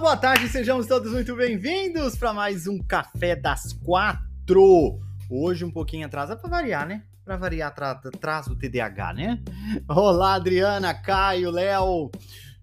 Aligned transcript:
Boa 0.00 0.16
tarde, 0.16 0.48
sejamos 0.48 0.86
todos 0.86 1.12
muito 1.12 1.36
bem-vindos 1.36 2.16
para 2.16 2.32
mais 2.32 2.66
um 2.66 2.78
Café 2.78 3.36
das 3.36 3.74
Quatro. 3.74 4.98
Hoje 5.28 5.62
um 5.62 5.70
pouquinho 5.70 6.06
atrasado 6.06 6.40
para 6.40 6.48
variar, 6.48 6.88
né? 6.88 7.02
Para 7.22 7.36
variar 7.36 7.68
atrás 7.68 8.48
do 8.48 8.56
TDAH, 8.56 9.12
né? 9.12 9.42
Olá, 9.86 10.36
Adriana, 10.36 10.94
Caio, 10.94 11.50
Léo, 11.50 12.10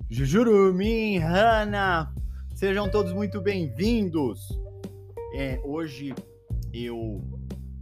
Jujurumin, 0.09 1.19
Hanna, 1.19 2.11
sejam 2.55 2.89
todos 2.89 3.13
muito 3.13 3.39
bem-vindos. 3.39 4.39
É, 5.35 5.61
hoje 5.63 6.15
eu 6.73 7.21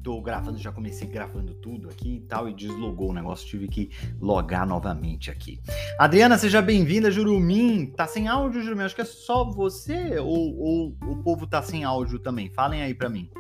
tô 0.06 0.22
gravando, 0.22 0.60
já 0.60 0.72
comecei 0.72 1.08
gravando 1.08 1.56
tudo 1.56 1.90
aqui 1.90 2.18
e 2.18 2.20
tal, 2.20 2.48
e 2.48 2.54
deslogou 2.54 3.10
o 3.10 3.14
negócio, 3.14 3.48
tive 3.48 3.68
que 3.68 3.90
logar 4.22 4.64
novamente 4.68 5.32
aqui. 5.32 5.60
Adriana, 5.98 6.38
seja 6.38 6.62
bem-vinda, 6.62 7.10
Jurumim. 7.10 7.88
Tá 7.88 8.06
sem 8.06 8.28
áudio, 8.28 8.62
Jurumim? 8.62 8.84
Acho 8.84 8.94
que 8.94 9.02
é 9.02 9.06
só 9.06 9.44
você 9.44 10.20
ou, 10.20 10.60
ou 10.60 10.98
o 11.08 11.24
povo 11.24 11.48
tá 11.48 11.60
sem 11.64 11.84
áudio 11.84 12.20
também? 12.20 12.52
Falem 12.52 12.84
aí 12.84 12.94
para 12.94 13.10
mim. 13.10 13.32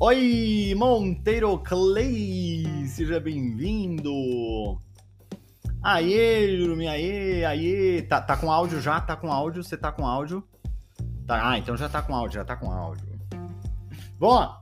Oi, 0.00 0.74
Monteiro 0.74 1.58
Clay, 1.58 2.64
seja 2.86 3.20
bem-vindo. 3.20 4.80
Aê, 5.82 6.56
Jurumim, 6.56 6.86
aê, 6.86 7.44
aê. 7.44 8.02
Tá, 8.08 8.22
tá 8.22 8.38
com 8.38 8.50
áudio 8.50 8.80
já? 8.80 9.02
Tá 9.02 9.16
com 9.16 9.30
áudio? 9.30 9.62
Você 9.62 9.76
tá 9.76 9.92
com 9.92 10.06
áudio? 10.06 10.42
Tá, 11.26 11.46
ah, 11.50 11.58
então 11.58 11.76
já 11.76 11.90
tá 11.90 12.00
com 12.00 12.14
áudio, 12.14 12.36
já 12.36 12.44
tá 12.44 12.56
com 12.56 12.72
áudio. 12.72 13.06
Bom, 14.18 14.58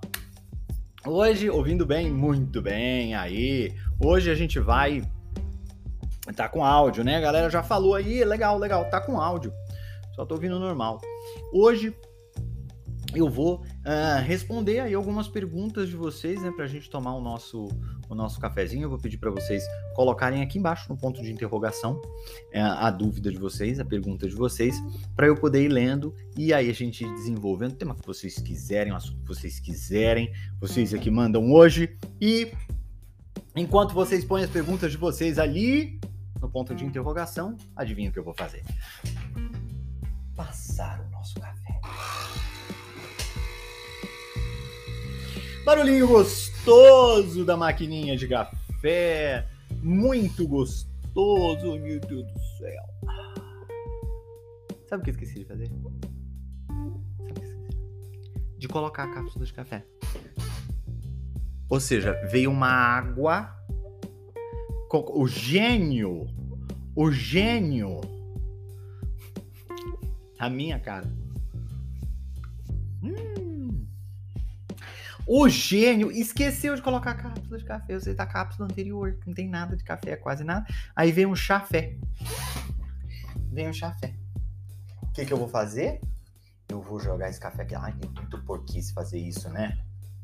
Hoje, 1.09 1.49
ouvindo 1.49 1.87
bem? 1.87 2.11
Muito 2.11 2.61
bem, 2.61 3.15
aí. 3.15 3.73
Hoje 4.03 4.29
a 4.29 4.35
gente 4.35 4.59
vai. 4.59 5.09
Tá 6.35 6.49
com 6.49 6.65
áudio, 6.65 7.05
né? 7.05 7.17
A 7.17 7.21
galera 7.21 7.49
já 7.49 7.63
falou 7.63 7.95
aí, 7.95 8.25
legal, 8.25 8.59
legal, 8.59 8.85
tá 8.91 9.01
com 9.01 9.21
áudio. 9.21 9.53
Só 10.17 10.27
tô 10.27 10.35
ouvindo 10.35 10.59
normal. 10.59 11.01
Hoje 11.53 11.95
eu 13.21 13.29
vou 13.29 13.63
uh, 13.63 14.23
responder 14.25 14.81
aí 14.81 14.95
algumas 14.95 15.29
perguntas 15.29 15.89
de 15.89 15.97
vocês, 15.97 16.41
né, 16.43 16.53
pra 16.55 16.67
gente 16.67 16.89
tomar 16.91 17.15
o 17.15 17.21
nosso, 17.21 17.69
o 18.09 18.15
nosso 18.15 18.41
cafezinho. 18.41 18.85
Eu 18.85 18.91
vou 18.91 18.99
pedir 18.99 19.19
para 19.19 19.31
vocês 19.31 19.65
colocarem 19.95 20.43
aqui 20.43 20.59
embaixo 20.59 20.89
no 20.89 20.97
ponto 20.99 21.23
de 21.23 21.33
interrogação 21.33 22.01
é, 22.53 22.61
a 22.61 22.91
dúvida 22.91 23.31
de 23.31 23.39
vocês, 23.39 23.81
a 23.81 23.85
pergunta 23.85 24.29
de 24.29 24.35
vocês, 24.35 24.77
para 25.15 25.27
eu 25.27 25.37
poder 25.37 25.63
ir 25.63 25.69
lendo 25.69 26.15
e 26.37 26.53
aí 26.53 26.69
a 26.69 26.75
gente 26.75 27.05
desenvolvendo 27.15 27.73
o 27.73 27.77
tema 27.77 27.95
que 27.95 28.07
vocês 28.07 28.39
quiserem, 28.39 28.93
o 28.93 28.97
assunto 28.97 29.21
que 29.21 29.29
vocês 29.29 29.59
quiserem, 29.61 30.33
vocês 30.61 30.93
aqui 30.93 31.11
mandam 31.11 31.53
hoje 31.53 31.97
e 32.21 32.53
enquanto 33.55 33.95
vocês 33.95 34.25
põem 34.25 34.45
as 34.45 34.51
perguntas 34.51 34.93
de 34.93 34.99
vocês 34.99 35.39
ali 35.39 35.99
no 36.41 36.51
ponto 36.51 36.75
de 36.75 36.85
interrogação, 36.85 37.57
adivinha 37.75 38.11
o 38.11 38.13
que 38.13 38.19
eu 38.19 38.25
vou 38.25 38.35
fazer? 38.35 38.63
Passar 40.35 41.01
o 41.01 41.11
nosso 41.11 41.35
café. 41.41 41.81
Barulhinho 45.67 46.07
gostoso 46.07 47.45
da 47.45 47.57
maquininha 47.57 48.17
de 48.17 48.29
café. 48.29 49.45
Muito 49.83 50.47
gostoso, 50.47 51.77
meu 51.81 51.99
Deus 51.99 52.25
do 52.25 52.39
céu. 52.57 52.85
Sabe 54.89 55.01
o 55.01 55.05
que 55.05 55.11
eu 55.11 55.15
esqueci 55.15 55.41
de 55.41 55.45
fazer? 55.45 55.67
Sabe 55.67 55.83
o 55.91 57.25
que 57.25 57.33
eu 57.33 57.35
esqueci? 57.35 57.57
De 58.59 58.69
colocar 58.69 59.11
a 59.11 59.13
cápsula 59.13 59.45
de 59.45 59.53
café. 59.53 59.85
Ou 61.69 61.81
seja, 61.81 62.13
veio 62.31 62.53
uma 62.53 62.69
água. 62.69 63.53
O 64.93 65.27
gênio. 65.27 66.29
O 66.95 67.11
gênio. 67.11 68.03
A 70.39 70.49
minha 70.49 70.79
cara 70.79 71.11
O 75.27 75.49
gênio 75.49 76.13
esqueceu 76.13 76.77
de 76.77 76.83
colocar 76.83 77.11
a 77.11 77.15
cápsula 77.15 77.59
de 77.59 77.65
café. 77.65 77.95
Eu 77.95 78.01
sei 78.01 78.15
da 78.15 78.27
cápsula 78.27 78.69
anterior, 78.71 79.19
não 79.27 79.35
tem 79.35 79.49
nada 79.49 79.77
de 79.77 79.83
café, 79.83 80.15
quase 80.17 80.45
nada. 80.45 80.65
Aí 80.95 81.11
vem 81.11 81.27
um 81.27 81.35
chafé. 81.35 81.97
Vem 83.51 83.69
um 83.69 83.73
chafé. 83.73 84.15
O 85.03 85.11
que, 85.13 85.27
que 85.27 85.33
eu 85.33 85.37
vou 85.37 85.49
fazer? 85.49 86.01
Eu 86.69 86.81
vou 86.81 87.01
jogar 87.01 87.29
esse 87.29 87.41
café 87.41 87.63
aqui. 87.63 87.75
Ai, 87.75 87.93
é 88.01 88.21
muito 88.21 88.41
porquice 88.45 88.93
fazer 88.93 89.19
isso, 89.19 89.49
né? 89.51 89.77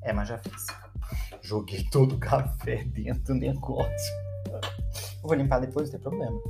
É, 0.02 0.12
mas 0.12 0.28
já 0.28 0.38
fiz. 0.38 0.66
Joguei 1.40 1.82
todo 1.90 2.14
o 2.14 2.18
café 2.18 2.84
dentro 2.84 3.34
do 3.34 3.34
negócio. 3.34 4.14
Eu 5.22 5.28
vou 5.28 5.34
limpar 5.34 5.60
depois, 5.60 5.90
não 5.90 5.98
tem 5.98 6.00
problema. 6.00 6.40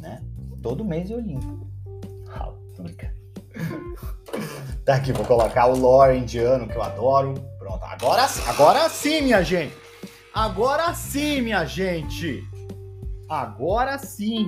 Né? 0.00 0.22
Todo 0.62 0.84
mês 0.84 1.10
eu 1.10 1.18
limpo. 1.18 1.68
Ah, 2.28 2.52
brincando. 2.78 3.16
Tá 4.86 4.94
aqui, 4.94 5.10
vou 5.12 5.26
colocar 5.26 5.66
o 5.66 5.76
lore 5.76 6.16
indiano 6.16 6.68
que 6.68 6.76
eu 6.76 6.82
adoro. 6.82 7.34
Pronto, 7.58 7.82
agora, 7.82 8.24
agora 8.46 8.88
sim, 8.88 9.20
minha 9.22 9.42
gente. 9.42 9.74
Agora 10.32 10.94
sim, 10.94 11.40
minha 11.40 11.64
gente. 11.64 12.48
Agora 13.28 13.98
sim. 13.98 14.46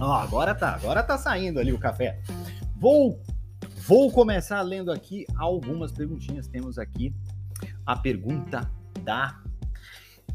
Ó, 0.00 0.10
agora 0.14 0.54
tá, 0.54 0.74
agora 0.74 1.02
tá 1.02 1.18
saindo 1.18 1.60
ali 1.60 1.74
o 1.74 1.78
café. 1.78 2.22
Vou 2.74 3.20
vou 3.86 4.10
começar 4.10 4.62
lendo 4.62 4.90
aqui 4.90 5.26
algumas 5.36 5.92
perguntinhas. 5.92 6.48
Temos 6.48 6.78
aqui 6.78 7.14
a 7.84 7.94
pergunta 7.94 8.72
da 9.02 9.38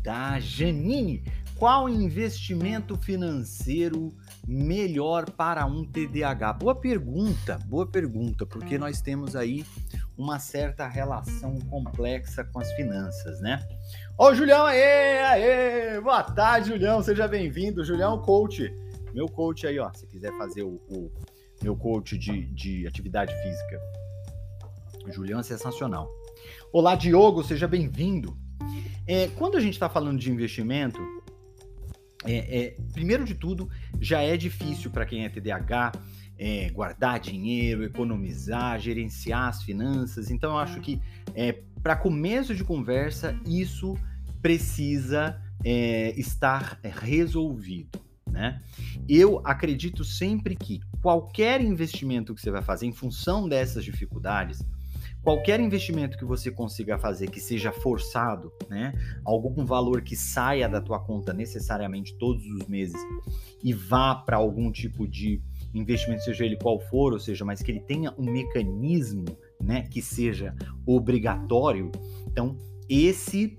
da 0.03 0.39
Janine. 0.39 1.23
Qual 1.55 1.89
investimento 1.89 2.95
financeiro 2.95 4.15
melhor 4.47 5.29
para 5.31 5.65
um 5.65 5.83
TDAH? 5.83 6.53
Boa 6.53 6.73
pergunta, 6.73 7.59
boa 7.65 7.85
pergunta, 7.85 8.45
porque 8.45 8.77
nós 8.77 9.01
temos 9.01 9.35
aí 9.35 9.65
uma 10.17 10.39
certa 10.39 10.87
relação 10.87 11.59
complexa 11.69 12.45
com 12.45 12.59
as 12.59 12.71
finanças, 12.73 13.41
né? 13.41 13.67
Ó, 14.17 14.33
Julião, 14.33 14.65
aê, 14.65 15.19
aê! 15.19 16.01
Boa 16.01 16.23
tarde, 16.23 16.69
Julião, 16.69 17.03
seja 17.03 17.27
bem-vindo. 17.27 17.83
Julião, 17.83 18.21
coach, 18.21 18.73
meu 19.13 19.27
coach 19.27 19.67
aí, 19.67 19.77
ó, 19.79 19.91
se 19.93 20.07
quiser 20.07 20.31
fazer 20.37 20.63
o, 20.63 20.81
o 20.89 21.11
meu 21.61 21.75
coach 21.75 22.17
de, 22.17 22.45
de 22.53 22.87
atividade 22.87 23.33
física. 23.43 23.81
O 25.05 25.11
Julião 25.11 25.39
é 25.39 25.43
sensacional. 25.43 26.09
Olá, 26.71 26.95
Diogo, 26.95 27.43
seja 27.43 27.67
bem-vindo. 27.67 28.37
É, 29.05 29.27
quando 29.29 29.57
a 29.57 29.59
gente 29.59 29.73
está 29.73 29.89
falando 29.89 30.19
de 30.19 30.31
investimento, 30.31 30.99
é, 32.25 32.59
é, 32.59 32.77
primeiro 32.93 33.23
de 33.23 33.35
tudo, 33.35 33.69
já 33.99 34.21
é 34.21 34.35
difícil 34.35 34.89
para 34.91 35.05
quem 35.05 35.25
é 35.25 35.29
TDAH 35.29 35.91
é, 36.37 36.69
guardar 36.69 37.19
dinheiro, 37.19 37.83
economizar, 37.83 38.79
gerenciar 38.79 39.49
as 39.49 39.63
finanças. 39.63 40.29
Então, 40.29 40.51
eu 40.51 40.57
acho 40.57 40.79
que 40.81 41.01
é, 41.33 41.59
para 41.81 41.95
começo 41.95 42.53
de 42.53 42.63
conversa, 42.63 43.39
isso 43.45 43.95
precisa 44.41 45.41
é, 45.63 46.13
estar 46.19 46.79
resolvido. 46.83 47.99
Né? 48.29 48.61
Eu 49.07 49.41
acredito 49.43 50.03
sempre 50.03 50.55
que 50.55 50.79
qualquer 51.01 51.61
investimento 51.61 52.35
que 52.35 52.41
você 52.41 52.51
vai 52.51 52.61
fazer 52.61 52.85
em 52.85 52.91
função 52.91 53.47
dessas 53.47 53.83
dificuldades, 53.83 54.61
qualquer 55.27 55.59
investimento 55.59 56.17
que 56.17 56.23
você 56.23 56.49
consiga 56.49 56.97
fazer 56.97 57.29
que 57.29 57.41
seja 57.41 57.69
forçado, 57.69 58.49
né, 58.69 58.93
algum 59.25 59.65
valor 59.65 60.01
que 60.01 60.15
saia 60.15 60.69
da 60.69 60.79
tua 60.79 61.01
conta 61.01 61.33
necessariamente 61.33 62.15
todos 62.17 62.45
os 62.45 62.65
meses 62.65 62.95
e 63.61 63.73
vá 63.73 64.15
para 64.15 64.37
algum 64.37 64.71
tipo 64.71 65.05
de 65.05 65.41
investimento, 65.73 66.23
seja 66.23 66.45
ele 66.45 66.55
qual 66.55 66.79
for, 66.79 67.11
ou 67.11 67.19
seja, 67.19 67.43
mas 67.43 67.61
que 67.61 67.69
ele 67.69 67.81
tenha 67.81 68.13
um 68.17 68.23
mecanismo, 68.23 69.25
né, 69.61 69.81
que 69.81 70.01
seja 70.01 70.55
obrigatório. 70.85 71.91
Então, 72.25 72.57
esse 72.89 73.57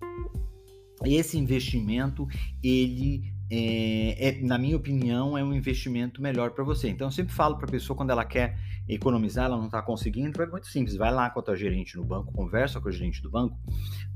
esse 1.05 1.37
investimento 1.37 2.27
ele 2.65 3.31
é, 3.51 4.29
é, 4.29 4.43
na 4.43 4.59
minha 4.59 4.77
opinião, 4.77 5.37
é 5.37 5.45
um 5.45 5.55
investimento 5.55 6.21
melhor 6.21 6.53
para 6.53 6.65
você. 6.65 6.89
Então, 6.89 7.09
eu 7.09 7.13
sempre 7.13 7.33
falo 7.35 7.57
para 7.57 7.67
a 7.67 7.71
pessoa 7.71 7.97
quando 7.97 8.11
ela 8.11 8.25
quer 8.25 8.59
economizar, 8.89 9.47
ela 9.47 9.57
não 9.57 9.67
está 9.67 9.83
conseguindo, 9.83 10.43
é 10.43 10.47
muito 10.47 10.67
simples. 10.67 10.97
Vai 10.97 11.13
lá 11.13 11.29
com 11.31 11.41
a 11.41 11.43
tua 11.43 11.57
gerente 11.57 11.97
no 11.97 12.05
banco, 12.05 12.33
conversa 12.33 12.81
com 12.81 12.89
a 12.89 12.93
gerente 12.93 13.23
do 13.23 13.31
banco, 13.31 13.59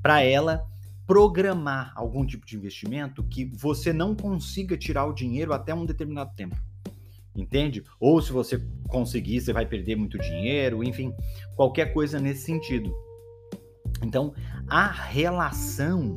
para 0.01 0.23
ela 0.23 0.65
programar 1.07 1.93
algum 1.95 2.25
tipo 2.25 2.47
de 2.47 2.57
investimento 2.57 3.23
que 3.25 3.45
você 3.45 3.93
não 3.93 4.15
consiga 4.15 4.77
tirar 4.77 5.05
o 5.07 5.13
dinheiro 5.13 5.53
até 5.53 5.75
um 5.75 5.85
determinado 5.85 6.35
tempo. 6.35 6.57
Entende? 7.35 7.83
Ou 7.99 8.21
se 8.21 8.31
você 8.31 8.63
conseguir, 8.89 9.41
você 9.41 9.53
vai 9.53 9.67
perder 9.67 9.97
muito 9.97 10.19
dinheiro, 10.19 10.85
enfim, 10.85 11.15
qualquer 11.57 11.93
coisa 11.93 12.21
nesse 12.21 12.43
sentido. 12.43 12.95
Então, 14.03 14.35
a 14.69 14.87
relação 14.87 16.17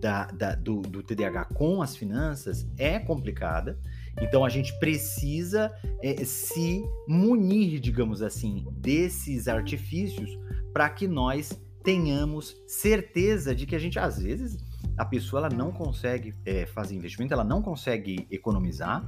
da, 0.00 0.26
da, 0.26 0.54
do, 0.54 0.82
do 0.82 1.02
TDAH 1.02 1.46
com 1.46 1.80
as 1.80 1.96
finanças 1.96 2.66
é 2.78 2.98
complicada. 2.98 3.78
Então 4.20 4.44
a 4.44 4.48
gente 4.48 4.76
precisa 4.78 5.72
é, 6.02 6.24
se 6.24 6.84
munir, 7.08 7.80
digamos 7.80 8.22
assim, 8.22 8.66
desses 8.72 9.48
artifícios 9.48 10.38
para 10.72 10.88
que 10.88 11.06
nós 11.06 11.60
tenhamos 11.82 12.56
certeza 12.66 13.54
de 13.54 13.66
que 13.66 13.76
a 13.76 13.78
gente, 13.78 13.98
às 13.98 14.18
vezes, 14.18 14.56
a 14.96 15.04
pessoa 15.04 15.46
ela 15.46 15.54
não 15.54 15.70
consegue 15.70 16.34
é, 16.44 16.66
fazer 16.66 16.94
investimento, 16.94 17.34
ela 17.34 17.44
não 17.44 17.60
consegue 17.60 18.26
economizar 18.30 19.04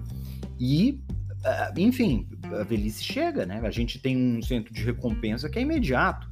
e, 0.61 1.03
ah, 1.45 1.73
enfim, 1.77 2.29
a 2.45 2.63
velhice 2.63 3.03
chega, 3.03 3.47
né? 3.47 3.61
A 3.65 3.71
gente 3.71 3.99
tem 3.99 4.17
um 4.17 4.43
centro 4.43 4.73
de 4.73 4.85
recompensa 4.85 5.49
que 5.49 5.59
é 5.59 5.63
imediato, 5.63 6.31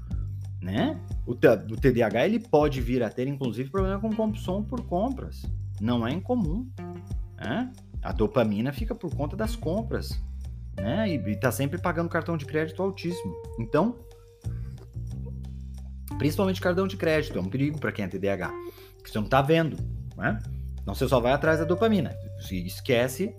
né? 0.60 1.00
O, 1.26 1.32
o 1.32 1.76
TDAH 1.76 2.26
ele 2.26 2.40
pode 2.40 2.80
vir 2.80 3.02
a 3.02 3.10
ter, 3.10 3.26
inclusive, 3.26 3.70
problema 3.70 4.00
com 4.00 4.14
compulsão 4.14 4.62
por 4.62 4.82
compras. 4.86 5.42
Não 5.80 6.06
é 6.06 6.12
incomum, 6.12 6.68
né? 7.36 7.72
A 8.04 8.12
dopamina 8.12 8.72
fica 8.72 8.94
por 8.94 9.12
conta 9.16 9.34
das 9.34 9.56
compras, 9.56 10.22
né? 10.76 11.08
E, 11.08 11.14
e 11.14 11.36
tá 11.36 11.50
sempre 11.50 11.78
pagando 11.80 12.08
cartão 12.08 12.36
de 12.36 12.44
crédito 12.44 12.80
altíssimo. 12.82 13.34
Então, 13.58 13.98
Principalmente 16.18 16.60
cartão 16.60 16.86
de 16.86 16.96
crédito, 16.96 17.38
é 17.38 17.40
um 17.40 17.48
perigo 17.48 17.78
para 17.78 17.90
quem 17.90 18.04
é 18.04 18.08
TDAH, 18.08 18.52
que 19.02 19.10
você 19.10 19.18
não 19.18 19.24
está 19.24 19.42
vendo, 19.42 19.76
né? 20.16 20.38
Então 20.80 20.94
você 20.94 21.08
só 21.08 21.18
vai 21.18 21.32
atrás 21.32 21.58
da 21.58 21.64
dopamina. 21.64 22.14
Você 22.38 22.56
esquece, 22.56 23.34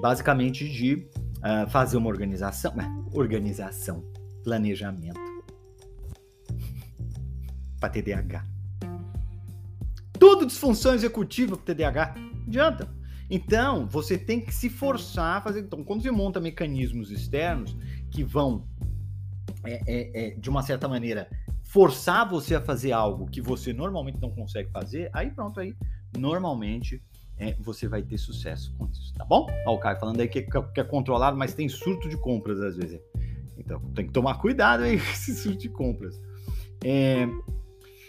basicamente, 0.00 0.68
de 0.68 0.94
uh, 0.94 1.68
fazer 1.70 1.96
uma 1.96 2.08
organização, 2.08 2.74
né? 2.74 2.90
organização, 3.12 4.02
planejamento 4.42 5.20
para 7.78 7.90
TDAH. 7.90 8.44
Tudo 10.18 10.46
disfunção 10.46 10.94
executiva 10.94 11.56
para 11.56 11.74
TDAH. 11.74 12.14
Não 12.16 12.42
adianta. 12.48 12.97
Então, 13.30 13.86
você 13.86 14.16
tem 14.16 14.40
que 14.40 14.54
se 14.54 14.70
forçar 14.70 15.38
a 15.38 15.40
fazer. 15.40 15.60
Então, 15.60 15.84
quando 15.84 16.02
você 16.02 16.10
monta 16.10 16.40
mecanismos 16.40 17.10
externos 17.10 17.76
que 18.10 18.24
vão, 18.24 18.66
é, 19.64 19.80
é, 19.86 20.26
é, 20.26 20.30
de 20.34 20.48
uma 20.48 20.62
certa 20.62 20.88
maneira, 20.88 21.28
forçar 21.62 22.28
você 22.28 22.54
a 22.54 22.60
fazer 22.60 22.92
algo 22.92 23.26
que 23.26 23.42
você 23.42 23.72
normalmente 23.72 24.20
não 24.20 24.30
consegue 24.30 24.70
fazer, 24.70 25.10
aí 25.12 25.30
pronto, 25.30 25.60
aí 25.60 25.74
normalmente 26.16 27.02
é, 27.36 27.54
você 27.60 27.86
vai 27.86 28.02
ter 28.02 28.16
sucesso 28.16 28.74
com 28.78 28.86
isso, 28.86 29.12
tá 29.14 29.24
bom? 29.24 29.46
Ó, 29.66 29.74
o 29.74 29.78
Caio 29.78 30.00
falando 30.00 30.20
aí 30.20 30.28
que, 30.28 30.42
que 30.42 30.80
é 30.80 30.84
controlado, 30.84 31.36
mas 31.36 31.52
tem 31.52 31.68
surto 31.68 32.08
de 32.08 32.16
compras 32.16 32.60
às 32.60 32.76
vezes. 32.76 33.00
Então 33.58 33.78
tem 33.94 34.06
que 34.06 34.12
tomar 34.12 34.38
cuidado 34.38 34.84
aí 34.84 34.96
com 34.98 35.10
esse 35.10 35.34
surto 35.34 35.58
de 35.58 35.68
compras. 35.68 36.18
É, 36.82 37.28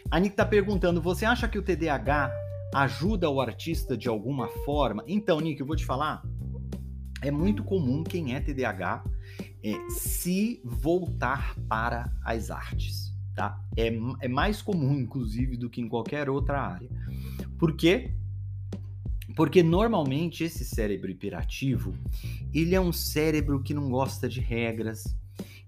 a 0.10 0.20
Nick 0.20 0.36
tá 0.36 0.46
perguntando: 0.46 1.02
você 1.02 1.26
acha 1.26 1.48
que 1.48 1.58
o 1.58 1.62
TDAH 1.62 2.32
ajuda 2.74 3.30
o 3.30 3.42
artista 3.42 3.98
de 3.98 4.08
alguma 4.08 4.48
forma? 4.66 5.04
Então, 5.08 5.40
Nick, 5.40 5.60
eu 5.60 5.68
vou 5.68 5.76
te 5.76 5.86
falar. 5.86 6.22
É 7.22 7.32
muito 7.32 7.64
comum 7.64 8.04
quem 8.04 8.34
é 8.34 8.40
TDAH 8.40 9.04
é, 9.64 9.90
se 9.90 10.62
voltar 10.64 11.56
para 11.68 12.12
as 12.24 12.50
artes 12.50 13.10
tá? 13.40 13.58
É, 13.78 13.88
é 14.20 14.28
mais 14.28 14.62
comum, 14.62 15.00
inclusive, 15.00 15.56
do 15.56 15.70
que 15.70 15.80
em 15.80 15.88
qualquer 15.88 16.30
outra 16.30 16.62
área. 16.62 16.90
Por 17.58 17.74
quê? 17.74 18.12
Porque 19.34 19.64
normalmente 19.64 20.44
esse 20.44 20.66
cérebro 20.66 21.10
hiperativo, 21.10 21.96
ele 22.54 22.76
é 22.76 22.82
um 22.82 22.92
cérebro 22.92 23.64
que 23.64 23.74
não 23.74 23.90
gosta 23.90 24.28
de 24.28 24.42
regras, 24.42 25.16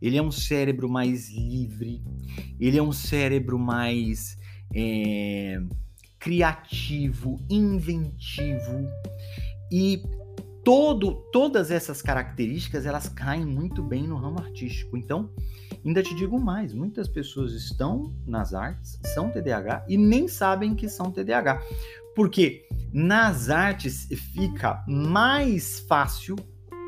ele 0.01 0.17
é 0.17 0.21
um 0.21 0.31
cérebro 0.31 0.89
mais 0.89 1.29
livre, 1.29 2.03
ele 2.59 2.77
é 2.77 2.83
um 2.83 2.91
cérebro 2.91 3.57
mais 3.57 4.37
é, 4.75 5.57
criativo, 6.21 7.43
inventivo 7.49 8.87
e 9.71 10.03
todo, 10.63 11.15
todas 11.31 11.71
essas 11.71 11.99
características 11.99 12.85
elas 12.85 13.09
caem 13.09 13.43
muito 13.43 13.81
bem 13.81 14.07
no 14.07 14.15
ramo 14.15 14.39
artístico. 14.39 14.95
Então, 14.95 15.31
ainda 15.83 16.03
te 16.03 16.15
digo 16.15 16.39
mais: 16.39 16.73
muitas 16.73 17.07
pessoas 17.07 17.53
estão 17.53 18.15
nas 18.25 18.53
artes, 18.53 18.99
são 19.15 19.31
TDAH 19.31 19.85
e 19.89 19.97
nem 19.97 20.27
sabem 20.27 20.75
que 20.75 20.87
são 20.87 21.11
TDAH. 21.11 21.59
Porque 22.15 22.67
nas 22.93 23.49
artes 23.49 24.07
fica 24.33 24.83
mais 24.87 25.79
fácil 25.79 26.35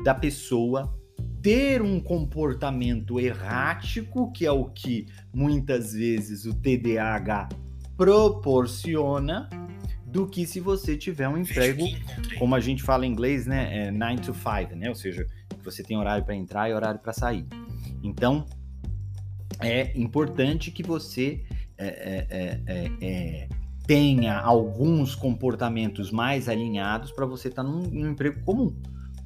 da 0.04 0.14
pessoa 0.14 0.94
ter 1.42 1.82
um 1.82 1.98
comportamento 1.98 3.18
errático, 3.18 4.30
que 4.32 4.46
é 4.46 4.52
o 4.52 4.66
que 4.66 5.06
muitas 5.32 5.92
vezes 5.92 6.44
o 6.44 6.54
TDAH 6.54 7.48
proporciona 7.96 9.48
do 10.06 10.26
que 10.26 10.46
se 10.46 10.60
você 10.60 10.96
tiver 10.96 11.28
um 11.28 11.36
emprego, 11.36 11.84
como 12.38 12.54
a 12.54 12.60
gente 12.60 12.82
fala 12.82 13.04
em 13.04 13.10
inglês, 13.10 13.46
né, 13.46 13.86
é 13.86 13.90
9 13.90 14.20
to 14.20 14.34
5, 14.34 14.76
né? 14.76 14.88
Ou 14.88 14.94
seja, 14.94 15.26
você 15.64 15.82
tem 15.82 15.96
horário 15.96 16.24
para 16.24 16.34
entrar 16.34 16.70
e 16.70 16.72
horário 16.72 17.00
para 17.00 17.12
sair. 17.12 17.46
Então, 18.02 18.46
é 19.60 19.96
importante 19.98 20.70
que 20.70 20.82
você 20.82 21.44
é, 21.76 21.86
é, 21.86 22.26
é, 22.30 22.62
é, 22.66 22.90
é 23.00 23.48
tenha 23.86 24.38
alguns 24.38 25.14
comportamentos 25.14 26.10
mais 26.10 26.48
alinhados 26.48 27.12
para 27.12 27.26
você 27.26 27.48
estar 27.48 27.62
tá 27.62 27.68
num, 27.68 27.82
num 27.82 28.10
emprego 28.10 28.42
comum 28.42 28.74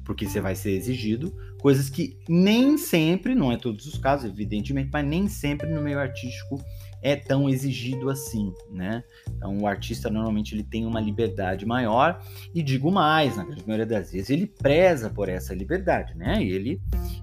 porque 0.09 0.27
você 0.27 0.41
vai 0.41 0.55
ser 0.55 0.71
exigido 0.71 1.31
coisas 1.61 1.87
que 1.87 2.17
nem 2.27 2.79
sempre, 2.79 3.35
não 3.35 3.51
é 3.51 3.57
todos 3.57 3.85
os 3.85 3.95
casos, 3.95 4.27
evidentemente, 4.27 4.89
mas 4.91 5.05
nem 5.05 5.27
sempre 5.27 5.69
no 5.69 5.83
meio 5.83 5.99
artístico 5.99 6.59
é 7.01 7.15
tão 7.15 7.49
exigido 7.49 8.09
assim, 8.09 8.53
né? 8.69 9.03
Então 9.29 9.57
o 9.57 9.67
artista 9.67 10.09
normalmente 10.09 10.53
ele 10.53 10.63
tem 10.63 10.85
uma 10.85 10.99
liberdade 10.99 11.65
maior 11.65 12.21
e 12.53 12.61
digo 12.61 12.91
mais, 12.91 13.37
na 13.37 13.43
grande 13.43 13.63
maioria 13.65 13.85
das 13.85 14.11
vezes 14.11 14.29
ele 14.29 14.47
preza 14.47 15.09
por 15.09 15.29
essa 15.29 15.53
liberdade, 15.53 16.15
né? 16.15 16.43
Ele 16.43 16.81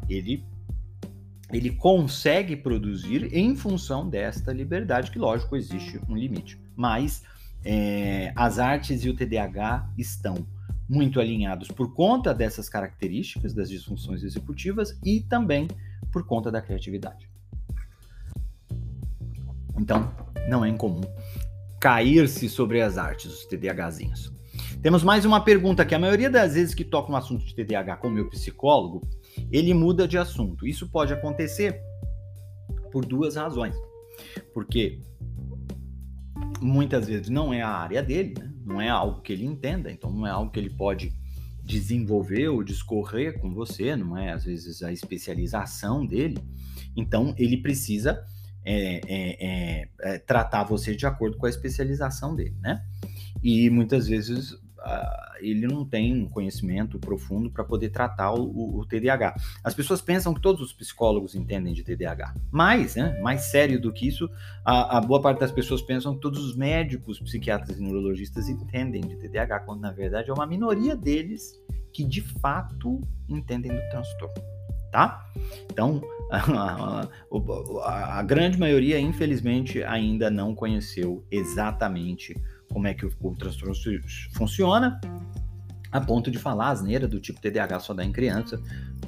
ele 0.09 0.45
ele 1.53 1.71
consegue 1.71 2.57
produzir 2.57 3.33
em 3.33 3.55
função 3.55 4.09
desta 4.09 4.53
liberdade, 4.53 5.11
que 5.11 5.19
lógico 5.19 5.57
existe 5.57 6.01
um 6.09 6.17
limite, 6.17 6.61
mas 6.75 7.23
é, 7.65 8.33
as 8.35 8.59
artes 8.59 9.05
e 9.05 9.09
o 9.09 9.15
TDAH 9.15 9.89
estão 9.97 10.47
muito 10.89 11.21
alinhados 11.21 11.69
por 11.69 11.95
conta 11.95 12.33
dessas 12.33 12.69
características 12.69 13.53
das 13.53 13.69
disfunções 13.69 14.23
executivas 14.23 14.99
e 15.05 15.21
também 15.21 15.69
por 16.13 16.25
conta 16.25 16.51
da 16.51 16.61
criatividade. 16.61 17.29
Então, 19.79 20.13
não 20.49 20.65
é 20.65 20.69
incomum 20.69 21.03
cair-se 21.81 22.49
sobre 22.49 22.81
as 22.81 22.99
artes, 22.99 23.27
os 23.33 23.47
TDAHzinhos. 23.47 24.33
Temos 24.83 25.03
mais 25.03 25.25
uma 25.25 25.41
pergunta 25.41 25.85
que 25.85 25.95
a 25.95 25.99
maioria 25.99 26.31
das 26.31 26.55
vezes 26.55 26.75
que 26.75 26.85
toca 26.85 27.13
um 27.13 27.17
assunto 27.17 27.45
de 27.45 27.55
TDAH 27.55 27.97
com 27.97 28.09
o 28.09 28.11
meu 28.11 28.29
psicólogo, 28.29 29.03
ele 29.51 29.75
muda 29.75 30.09
de 30.09 30.17
assunto. 30.17 30.67
Isso 30.67 30.89
pode 30.89 31.13
acontecer 31.13 31.81
por 32.91 33.05
duas 33.05 33.37
razões. 33.37 33.75
Porque 34.55 35.01
muitas 36.61 37.07
vezes 37.07 37.29
não 37.29 37.53
é 37.53 37.63
a 37.63 37.69
área 37.69 38.03
dele, 38.03 38.35
né? 38.39 38.53
não 38.65 38.81
é 38.81 38.89
algo 38.89 39.21
que 39.21 39.33
ele 39.33 39.45
entenda, 39.45 39.91
então 39.91 40.11
não 40.11 40.27
é 40.27 40.31
algo 40.31 40.51
que 40.51 40.59
ele 40.59 40.71
pode 40.71 41.13
desenvolver 41.63 42.49
ou 42.49 42.63
discorrer 42.63 43.39
com 43.41 43.53
você, 43.53 43.95
não 43.97 44.17
é 44.17 44.33
às 44.33 44.45
vezes 44.45 44.83
a 44.83 44.93
especialização 44.93 46.07
dele. 46.07 46.39
Então 46.97 47.35
ele 47.37 47.59
precisa 47.59 48.25
é, 48.69 49.01
é, 49.07 49.47
é, 49.47 49.89
é, 50.01 50.19
tratar 50.19 50.65
você 50.65 50.97
de 50.97 51.07
acordo 51.07 51.37
com 51.37 51.47
a 51.47 51.49
especialização 51.49 52.35
dele, 52.35 52.57
né? 52.61 52.83
E 53.41 53.71
muitas 53.71 54.09
vezes 54.09 54.51
uh, 54.51 55.37
ele 55.39 55.69
não 55.69 55.85
tem 55.85 56.29
conhecimento 56.29 56.99
profundo 56.99 57.49
para 57.49 57.63
poder 57.63 57.91
tratar 57.91 58.33
o, 58.33 58.43
o, 58.43 58.81
o, 58.81 58.85
TDAH. 58.85 59.37
As 59.63 59.73
pessoas 59.73 60.01
pensam 60.01 60.35
que 60.35 60.41
todos 60.41 60.61
os 60.61 60.73
psicólogos 60.73 61.37
entendem 61.37 61.73
de 61.73 61.85
TDAH, 61.85 62.35
mas, 62.51 62.97
né, 62.97 63.17
mais 63.21 63.43
sério 63.43 63.81
do 63.81 63.93
que 63.93 64.09
isso, 64.09 64.29
a, 64.65 64.99
a 64.99 65.01
boa 65.01 65.23
parte 65.23 65.39
das 65.39 65.53
pessoas 65.53 65.81
pensam 65.81 66.17
que 66.17 66.21
todos 66.21 66.45
os 66.45 66.57
médicos, 66.57 67.21
psiquiatras 67.21 67.79
e 67.79 67.81
neurologistas 67.81 68.49
entendem 68.49 69.03
de 69.03 69.15
TDAH, 69.17 69.61
quando 69.61 69.81
na 69.81 69.93
verdade 69.93 70.29
é 70.29 70.35
uma 70.35 70.47
minoria 70.47 70.97
deles 70.97 71.53
que 71.93 72.03
de 72.03 72.21
fato 72.21 73.01
entendem 73.29 73.71
do 73.71 73.91
transtorno, 73.91 74.43
tá? 74.91 75.25
Então, 75.71 76.03
a, 76.31 77.09
a, 77.83 78.19
a, 78.19 78.23
grande 78.23 78.59
maioria, 78.59 78.99
infelizmente, 78.99 79.83
ainda 79.85 80.31
não 80.31 80.55
conheceu 80.55 81.25
exatamente 81.31 82.35
como 82.73 82.87
é 82.87 82.95
que 82.95 83.07
o, 83.07 83.13
o 83.21 83.35
transtorno 83.37 83.75
funciona, 84.33 85.01
a 85.93 86.01
ponto 86.01 86.31
de 86.31 86.39
falar 86.39 86.71
asneira 86.71 87.07
do 87.07 87.21
tipo 87.21 87.41
TDAH 87.41 87.81
só 87.81 87.95
dá 87.95 88.05
em 88.05 88.13
criança, 88.13 88.61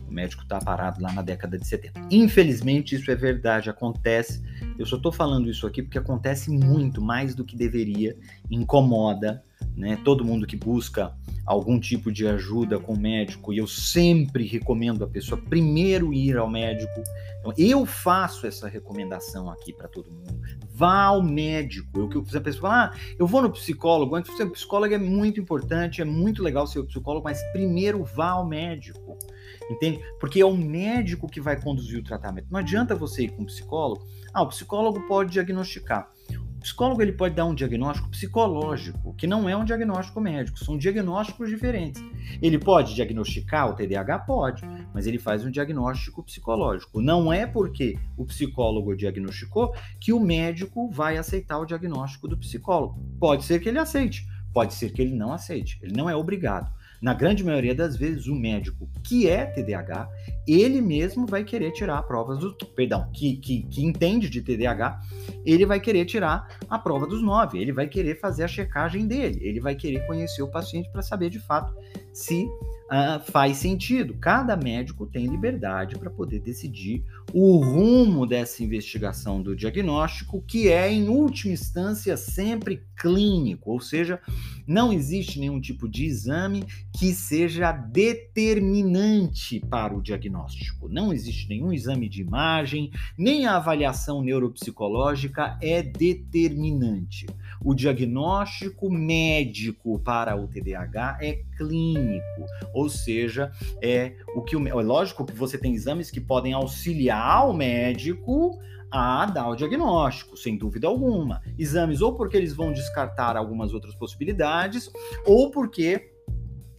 O 0.06 0.12
médico 0.12 0.42
está 0.42 0.58
parado 0.58 1.02
lá 1.02 1.12
na 1.12 1.22
década 1.22 1.58
de 1.58 1.66
70. 1.66 2.00
Infelizmente, 2.10 2.94
isso 2.94 3.10
é 3.10 3.16
verdade, 3.16 3.68
acontece. 3.68 4.42
Eu 4.78 4.86
só 4.86 4.96
estou 4.96 5.12
falando 5.12 5.50
isso 5.50 5.66
aqui 5.66 5.82
porque 5.82 5.98
acontece 5.98 6.50
muito, 6.50 7.02
mais 7.02 7.34
do 7.34 7.44
que 7.44 7.56
deveria, 7.56 8.16
incomoda, 8.50 9.42
né? 9.78 9.98
Todo 10.04 10.24
mundo 10.24 10.46
que 10.46 10.56
busca 10.56 11.14
algum 11.46 11.80
tipo 11.80 12.12
de 12.12 12.26
ajuda 12.26 12.78
com 12.78 12.92
o 12.92 12.98
médico, 12.98 13.54
e 13.54 13.58
eu 13.58 13.66
sempre 13.66 14.44
recomendo 14.44 15.02
a 15.02 15.08
pessoa 15.08 15.40
primeiro 15.40 16.12
ir 16.12 16.36
ao 16.36 16.50
médico. 16.50 17.02
Então, 17.38 17.54
eu 17.56 17.86
faço 17.86 18.46
essa 18.46 18.68
recomendação 18.68 19.48
aqui 19.48 19.72
para 19.72 19.88
todo 19.88 20.10
mundo. 20.10 20.38
Vá 20.70 21.04
ao 21.04 21.22
médico. 21.22 22.00
Eu 22.00 22.08
que 22.08 22.36
a 22.36 22.40
pessoa 22.40 22.60
fala, 22.60 22.84
ah, 22.84 22.96
eu 23.18 23.26
vou 23.26 23.40
no 23.40 23.50
psicólogo. 23.50 24.14
Antes 24.14 24.36
ser 24.36 24.50
psicólogo 24.50 24.92
é 24.92 24.98
muito 24.98 25.40
importante, 25.40 26.02
é 26.02 26.04
muito 26.04 26.42
legal 26.42 26.66
ser 26.66 26.82
psicólogo, 26.82 27.24
mas 27.24 27.42
primeiro 27.52 28.04
vá 28.04 28.30
ao 28.30 28.46
médico. 28.46 29.16
Entende? 29.70 30.00
Porque 30.20 30.40
é 30.40 30.44
o 30.44 30.56
médico 30.56 31.28
que 31.28 31.40
vai 31.40 31.60
conduzir 31.60 32.00
o 32.00 32.04
tratamento. 32.04 32.48
Não 32.50 32.58
adianta 32.58 32.94
você 32.94 33.24
ir 33.24 33.30
com 33.30 33.42
um 33.42 33.46
psicólogo. 33.46 34.06
Ah, 34.34 34.42
o 34.42 34.48
psicólogo 34.48 35.00
pode 35.06 35.32
diagnosticar. 35.32 36.10
O 36.58 36.60
psicólogo 36.60 37.00
ele 37.00 37.12
pode 37.12 37.36
dar 37.36 37.44
um 37.44 37.54
diagnóstico 37.54 38.10
psicológico, 38.10 39.14
que 39.14 39.28
não 39.28 39.48
é 39.48 39.56
um 39.56 39.64
diagnóstico 39.64 40.20
médico, 40.20 40.58
são 40.58 40.76
diagnósticos 40.76 41.48
diferentes. 41.48 42.02
Ele 42.42 42.58
pode 42.58 42.96
diagnosticar 42.96 43.70
o 43.70 43.74
TDAH? 43.74 44.18
Pode, 44.18 44.62
mas 44.92 45.06
ele 45.06 45.20
faz 45.20 45.44
um 45.44 45.52
diagnóstico 45.52 46.20
psicológico. 46.20 47.00
Não 47.00 47.32
é 47.32 47.46
porque 47.46 47.96
o 48.16 48.24
psicólogo 48.24 48.96
diagnosticou 48.96 49.72
que 50.00 50.12
o 50.12 50.18
médico 50.18 50.90
vai 50.90 51.16
aceitar 51.16 51.60
o 51.60 51.64
diagnóstico 51.64 52.26
do 52.26 52.36
psicólogo. 52.36 53.00
Pode 53.20 53.44
ser 53.44 53.60
que 53.60 53.68
ele 53.68 53.78
aceite, 53.78 54.26
pode 54.52 54.74
ser 54.74 54.90
que 54.90 55.00
ele 55.00 55.14
não 55.14 55.32
aceite, 55.32 55.78
ele 55.80 55.96
não 55.96 56.10
é 56.10 56.16
obrigado. 56.16 56.76
Na 57.00 57.14
grande 57.14 57.44
maioria 57.44 57.74
das 57.74 57.96
vezes, 57.96 58.26
o 58.26 58.34
médico 58.34 58.88
que 59.04 59.28
é 59.28 59.46
TDAH, 59.46 60.08
ele 60.46 60.80
mesmo 60.80 61.26
vai 61.26 61.44
querer 61.44 61.72
tirar 61.72 62.02
provas 62.02 62.38
do. 62.38 62.54
Perdão, 62.74 63.08
que, 63.12 63.36
que, 63.36 63.62
que 63.62 63.84
entende 63.84 64.28
de 64.28 64.42
TDAH, 64.42 65.00
ele 65.44 65.64
vai 65.64 65.80
querer 65.80 66.04
tirar 66.04 66.48
a 66.68 66.78
prova 66.78 67.06
dos 67.06 67.22
nove, 67.22 67.58
ele 67.58 67.72
vai 67.72 67.86
querer 67.86 68.18
fazer 68.18 68.44
a 68.44 68.48
checagem 68.48 69.06
dele, 69.06 69.38
ele 69.42 69.60
vai 69.60 69.74
querer 69.74 70.06
conhecer 70.06 70.42
o 70.42 70.50
paciente 70.50 70.90
para 70.90 71.02
saber 71.02 71.30
de 71.30 71.38
fato 71.38 71.72
se 72.18 72.44
uh, 72.44 73.20
faz 73.30 73.58
sentido. 73.58 74.14
Cada 74.14 74.56
médico 74.56 75.06
tem 75.06 75.26
liberdade 75.26 75.96
para 75.96 76.10
poder 76.10 76.40
decidir 76.40 77.04
o 77.32 77.58
rumo 77.58 78.26
dessa 78.26 78.64
investigação 78.64 79.40
do 79.40 79.54
diagnóstico, 79.54 80.42
que 80.42 80.68
é, 80.68 80.90
em 80.90 81.08
última 81.08 81.52
instância, 81.52 82.16
sempre 82.16 82.82
clínico, 82.96 83.70
ou 83.70 83.80
seja, 83.80 84.20
não 84.66 84.92
existe 84.92 85.38
nenhum 85.38 85.60
tipo 85.60 85.88
de 85.88 86.04
exame 86.04 86.64
que 86.98 87.12
seja 87.12 87.70
determinante 87.70 89.60
para 89.60 89.96
o 89.96 90.02
diagnóstico. 90.02 90.88
Não 90.88 91.12
existe 91.12 91.48
nenhum 91.48 91.72
exame 91.72 92.08
de 92.08 92.22
imagem, 92.22 92.90
nem 93.16 93.46
a 93.46 93.56
avaliação 93.56 94.22
neuropsicológica 94.22 95.56
é 95.62 95.82
determinante. 95.82 97.26
O 97.62 97.74
diagnóstico 97.74 98.90
médico 98.90 99.98
para 100.00 100.36
o 100.36 100.48
TDAH 100.48 101.18
é 101.20 101.42
clínico, 101.56 102.07
ou 102.72 102.88
seja, 102.88 103.50
é 103.82 104.14
o 104.34 104.42
que 104.42 104.56
o, 104.56 104.68
é 104.68 104.82
lógico 104.82 105.24
que 105.24 105.34
você 105.34 105.58
tem 105.58 105.74
exames 105.74 106.10
que 106.10 106.20
podem 106.20 106.52
auxiliar 106.52 107.48
o 107.48 107.52
médico 107.52 108.58
a 108.90 109.26
dar 109.26 109.48
o 109.48 109.56
diagnóstico, 109.56 110.36
sem 110.36 110.56
dúvida 110.56 110.86
alguma. 110.86 111.42
Exames 111.58 112.00
ou 112.00 112.14
porque 112.14 112.36
eles 112.36 112.54
vão 112.54 112.72
descartar 112.72 113.36
algumas 113.36 113.74
outras 113.74 113.94
possibilidades, 113.94 114.90
ou 115.26 115.50
porque 115.50 116.10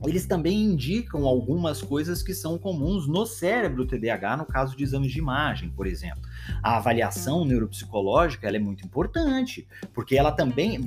eles 0.08 0.26
também 0.26 0.64
indicam 0.64 1.26
algumas 1.26 1.82
coisas 1.82 2.24
que 2.24 2.34
são 2.34 2.58
comuns 2.58 3.06
no 3.06 3.26
cérebro 3.26 3.86
TDAH, 3.86 4.38
no 4.38 4.46
caso 4.46 4.76
de 4.76 4.84
exames 4.84 5.12
de 5.12 5.20
imagem, 5.20 5.70
por 5.70 5.86
exemplo. 5.86 6.22
A 6.64 6.78
avaliação 6.78 7.44
neuropsicológica 7.44 8.48
é 8.48 8.60
muito 8.60 8.86
importante, 8.86 9.68
porque 9.94 10.16
ela 10.16 10.32
também. 10.32 10.80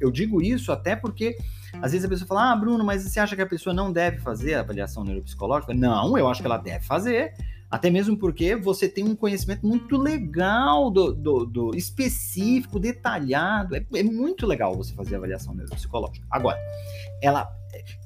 Eu 0.00 0.10
digo 0.10 0.40
isso 0.40 0.72
até 0.72 0.96
porque 0.96 1.36
às 1.82 1.92
vezes 1.92 2.04
a 2.04 2.08
pessoa 2.08 2.26
fala: 2.26 2.52
Ah, 2.52 2.56
Bruno, 2.56 2.84
mas 2.84 3.02
você 3.02 3.20
acha 3.20 3.36
que 3.36 3.42
a 3.42 3.46
pessoa 3.46 3.74
não 3.74 3.92
deve 3.92 4.18
fazer 4.18 4.54
a 4.54 4.60
avaliação 4.60 5.04
neuropsicológica? 5.04 5.74
Não, 5.74 6.16
eu 6.16 6.28
acho 6.28 6.40
que 6.40 6.46
ela 6.46 6.58
deve 6.58 6.84
fazer. 6.84 7.34
Até 7.68 7.90
mesmo 7.90 8.16
porque 8.16 8.54
você 8.54 8.88
tem 8.88 9.04
um 9.04 9.16
conhecimento 9.16 9.66
muito 9.66 9.96
legal, 9.96 10.88
do, 10.90 11.12
do, 11.12 11.44
do 11.44 11.76
específico, 11.76 12.78
detalhado. 12.78 13.74
É, 13.74 13.84
é, 13.94 14.02
muito 14.04 14.46
legal 14.46 14.74
você 14.74 14.94
fazer 14.94 15.16
avaliação 15.16 15.54
neuropsicológica. 15.54 16.26
Agora, 16.30 16.58
ela. 17.20 17.48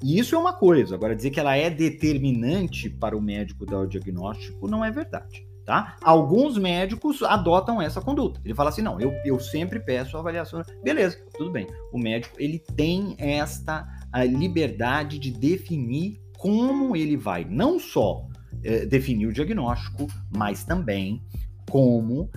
Isso 0.03 0.35
é 0.35 0.37
uma 0.37 0.53
coisa. 0.53 0.95
Agora, 0.95 1.15
dizer 1.15 1.29
que 1.29 1.39
ela 1.39 1.55
é 1.55 1.69
determinante 1.69 2.89
para 2.89 3.15
o 3.15 3.21
médico 3.21 3.65
dar 3.65 3.79
o 3.79 3.87
diagnóstico 3.87 4.67
não 4.67 4.83
é 4.83 4.91
verdade. 4.91 5.50
Tá? 5.65 5.95
Alguns 6.01 6.57
médicos 6.57 7.21
adotam 7.21 7.81
essa 7.81 8.01
conduta. 8.01 8.41
Ele 8.43 8.55
fala 8.55 8.69
assim: 8.69 8.81
não, 8.81 8.99
eu, 8.99 9.13
eu 9.23 9.39
sempre 9.39 9.79
peço 9.79 10.17
avaliação. 10.17 10.63
Beleza, 10.83 11.17
tudo 11.37 11.51
bem. 11.51 11.67
O 11.93 11.99
médico 11.99 12.35
ele 12.39 12.59
tem 12.75 13.15
esta 13.19 13.87
liberdade 14.27 15.19
de 15.19 15.31
definir 15.31 16.19
como 16.37 16.95
ele 16.95 17.15
vai 17.15 17.45
não 17.45 17.79
só 17.79 18.25
eh, 18.63 18.85
definir 18.85 19.27
o 19.27 19.33
diagnóstico, 19.33 20.07
mas 20.35 20.63
também 20.63 21.23
como, 21.69 22.23
uh, 22.23 22.27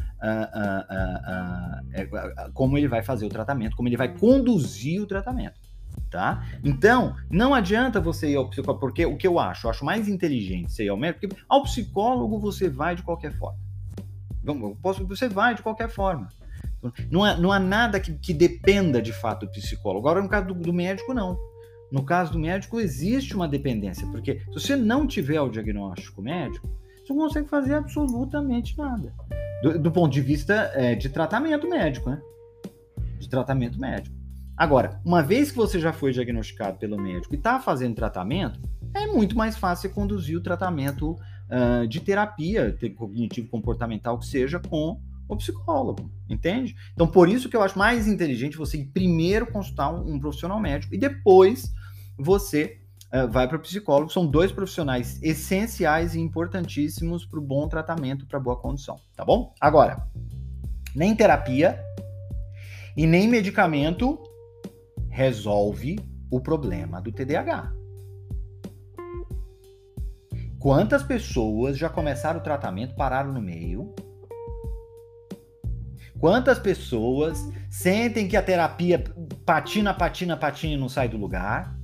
uh, 0.55 0.85
uh, 2.47 2.53
como 2.53 2.79
ele 2.79 2.87
vai 2.87 3.03
fazer 3.03 3.27
o 3.27 3.29
tratamento, 3.29 3.77
como 3.77 3.89
ele 3.89 3.97
vai 3.97 4.17
conduzir 4.17 5.03
o 5.03 5.07
tratamento. 5.07 5.61
Tá? 6.11 6.47
Então, 6.63 7.17
não 7.29 7.53
adianta 7.53 8.01
você 8.01 8.31
ir 8.31 8.37
ao 8.37 8.49
psicólogo, 8.49 8.81
porque 8.81 9.05
o 9.05 9.17
que 9.17 9.27
eu 9.27 9.39
acho, 9.39 9.67
eu 9.67 9.71
acho 9.71 9.85
mais 9.85 10.09
inteligente 10.09 10.73
você 10.73 10.85
ir 10.85 10.89
ao 10.89 10.97
médico, 10.97 11.29
porque 11.29 11.45
ao 11.49 11.65
psicólogo 11.65 12.39
você 12.39 12.69
vai 12.69 12.95
de 12.95 13.03
qualquer 13.03 13.33
forma. 13.33 13.59
Você 15.09 15.29
vai 15.29 15.55
de 15.55 15.63
qualquer 15.63 15.89
forma. 15.89 16.29
Não 17.11 17.25
há, 17.25 17.37
não 17.37 17.51
há 17.51 17.59
nada 17.59 17.99
que, 17.99 18.13
que 18.13 18.35
dependa 18.35 19.01
de 19.01 19.13
fato 19.13 19.47
do 19.47 19.53
psicólogo. 19.53 20.07
Agora, 20.07 20.23
no 20.23 20.29
caso 20.29 20.49
do, 20.49 20.55
do 20.55 20.73
médico, 20.73 21.15
não. 21.15 21.39
No 21.91 22.05
caso 22.05 22.33
do 22.33 22.39
médico, 22.39 22.81
existe 22.81 23.35
uma 23.35 23.49
dependência, 23.49 24.07
porque 24.09 24.41
se 24.41 24.53
você 24.53 24.77
não 24.77 25.07
tiver 25.07 25.41
o 25.41 25.49
diagnóstico 25.49 26.21
médico, 26.21 26.69
você 27.05 27.13
não 27.13 27.21
consegue 27.23 27.49
fazer 27.49 27.75
absolutamente 27.75 28.77
nada. 28.77 29.15
Do, 29.63 29.79
do 29.79 29.93
ponto 29.93 30.13
de 30.13 30.21
vista 30.21 30.73
é, 30.75 30.95
de 30.95 31.09
tratamento 31.09 31.69
médico, 31.69 32.11
né? 32.11 32.21
De 33.19 33.29
tratamento 33.29 33.79
médico. 33.79 34.15
Agora, 34.57 35.01
uma 35.05 35.23
vez 35.23 35.51
que 35.51 35.57
você 35.57 35.81
já 35.81 35.93
foi 35.93 36.13
diagnosticado 36.13 36.79
pelo 36.79 37.01
médico 37.01 37.35
e 37.35 37.37
está 37.39 37.59
fazendo 37.59 37.97
tratamento, 37.97 38.61
é 38.95 39.07
muito 39.07 39.37
mais 39.37 39.57
fácil 39.57 39.91
conduzir 39.91 40.37
o 40.37 40.41
tratamento 40.41 41.13
uh, 41.13 41.87
de 41.89 42.01
terapia 42.01 42.77
cognitivo 42.97 43.49
comportamental 43.49 44.19
que 44.19 44.27
seja 44.27 44.61
com 44.61 45.01
o 45.29 45.37
psicólogo, 45.37 46.11
entende? 46.29 46.77
Então, 46.93 47.07
por 47.07 47.29
isso 47.29 47.49
que 47.49 47.57
eu 47.57 47.63
acho 47.63 47.79
mais 47.79 48.07
inteligente 48.07 48.57
você 48.57 48.79
ir 48.79 48.87
primeiro 48.87 49.47
consultar 49.47 49.93
um, 49.93 50.15
um 50.15 50.21
profissional 50.21 50.61
médico 50.61 50.95
e 50.95 50.99
depois 50.99 51.73
você 52.17 52.79
uh, 53.13 53.29
vai 53.29 53.49
para 53.49 53.57
o 53.57 53.61
psicólogo. 53.61 54.13
São 54.13 54.25
dois 54.25 54.53
profissionais 54.53 55.21
essenciais 55.21 56.15
e 56.15 56.21
importantíssimos 56.21 57.27
para 57.27 57.41
o 57.41 57.43
bom 57.43 57.67
tratamento, 57.67 58.25
para 58.27 58.39
boa 58.39 58.57
condição, 58.57 59.01
tá 59.17 59.25
bom? 59.25 59.53
Agora, 59.61 60.07
nem 60.95 61.17
terapia 61.17 61.81
e 62.97 63.05
nem 63.05 63.27
medicamento 63.27 64.23
resolve 65.15 65.99
o 66.29 66.41
problema 66.41 67.01
do 67.01 67.13
TDAH. 67.13 67.73
Quantas 70.59 71.03
pessoas 71.03 71.79
já 71.79 71.89
começaram 71.89 72.41
o 72.41 72.43
tratamento, 72.43 72.97
pararam 72.97 73.33
no 73.33 73.41
meio 73.41 73.95
Quantas 76.25 76.59
pessoas 76.59 77.39
sentem 77.69 78.27
que 78.27 78.35
a 78.35 78.43
terapia 78.43 79.05
patina, 79.45 79.93
patina, 79.93 80.35
patina 80.35 80.73
e 80.73 80.77
não 80.79 80.89
sai 80.89 81.07
do 81.07 81.19
lugar? 81.19 81.77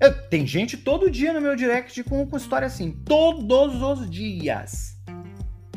Eu, 0.00 0.28
tem 0.28 0.46
gente 0.46 0.78
todo 0.78 1.10
dia 1.10 1.30
no 1.34 1.42
meu 1.42 1.54
direct 1.54 2.02
com, 2.04 2.26
com 2.26 2.38
história 2.38 2.66
assim. 2.66 2.92
Todos 3.04 3.82
os 3.82 4.08
dias. 4.08 4.98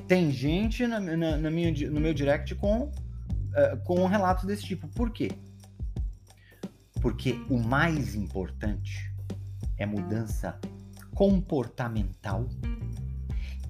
Tem 0.08 0.32
gente 0.32 0.88
na, 0.88 0.98
na, 0.98 1.36
na 1.36 1.51
minha, 1.51 1.74
no 1.89 2.00
meu 2.00 2.13
direct 2.13 2.55
com, 2.55 2.89
uh, 3.53 3.83
com 3.83 4.01
um 4.01 4.07
relato 4.07 4.45
desse 4.45 4.63
tipo. 4.63 4.88
Por 4.89 5.12
quê? 5.12 5.31
Porque 7.01 7.33
o 7.50 7.57
mais 7.57 8.15
importante 8.15 9.13
é 9.77 9.86
mudança 9.86 10.60
comportamental, 11.13 12.48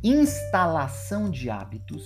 instalação 0.03 1.29
de 1.29 1.49
hábitos 1.49 2.05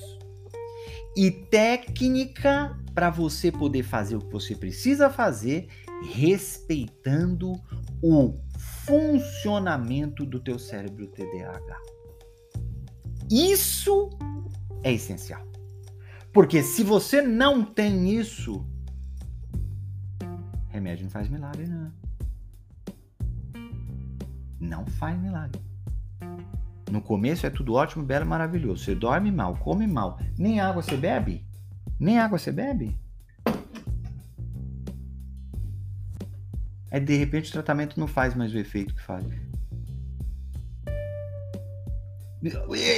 e 1.16 1.32
técnica 1.32 2.78
para 2.94 3.10
você 3.10 3.52
poder 3.52 3.84
fazer 3.84 4.16
o 4.16 4.22
que 4.22 4.32
você 4.32 4.56
precisa 4.56 5.10
fazer, 5.10 5.68
respeitando 6.14 7.54
o 8.02 8.40
funcionamento 8.86 10.26
do 10.26 10.40
teu 10.40 10.58
cérebro 10.60 11.08
TDAH. 11.08 11.82
Isso 13.30 14.10
é 14.84 14.94
essencial. 14.94 15.46
Porque 16.38 16.62
se 16.62 16.84
você 16.84 17.20
não 17.20 17.66
tem 17.66 18.12
isso, 18.12 18.64
remédio 20.70 21.06
não 21.06 21.10
faz 21.10 21.28
milagre, 21.28 21.66
não. 21.66 21.92
não 24.60 24.86
faz 24.86 25.20
milagre. 25.20 25.60
No 26.92 27.02
começo 27.02 27.48
é 27.48 27.50
tudo 27.50 27.74
ótimo, 27.74 28.06
belo 28.06 28.28
maravilhoso. 28.28 28.86
Você 28.86 28.94
dorme 28.94 29.32
mal, 29.32 29.58
come 29.58 29.88
mal, 29.88 30.20
nem 30.38 30.60
água 30.60 30.84
você 30.84 30.96
bebe? 30.96 31.44
Nem 32.00 32.20
água 32.20 32.38
você 32.38 32.52
bebe? 32.52 32.96
Aí 36.92 37.00
de 37.00 37.18
repente 37.18 37.50
o 37.50 37.54
tratamento 37.54 38.00
não 38.00 38.08
faz 38.08 38.36
mais 38.36 38.54
o 38.54 38.60
efeito 38.60 38.94
que 38.94 39.02
faz. 39.02 39.26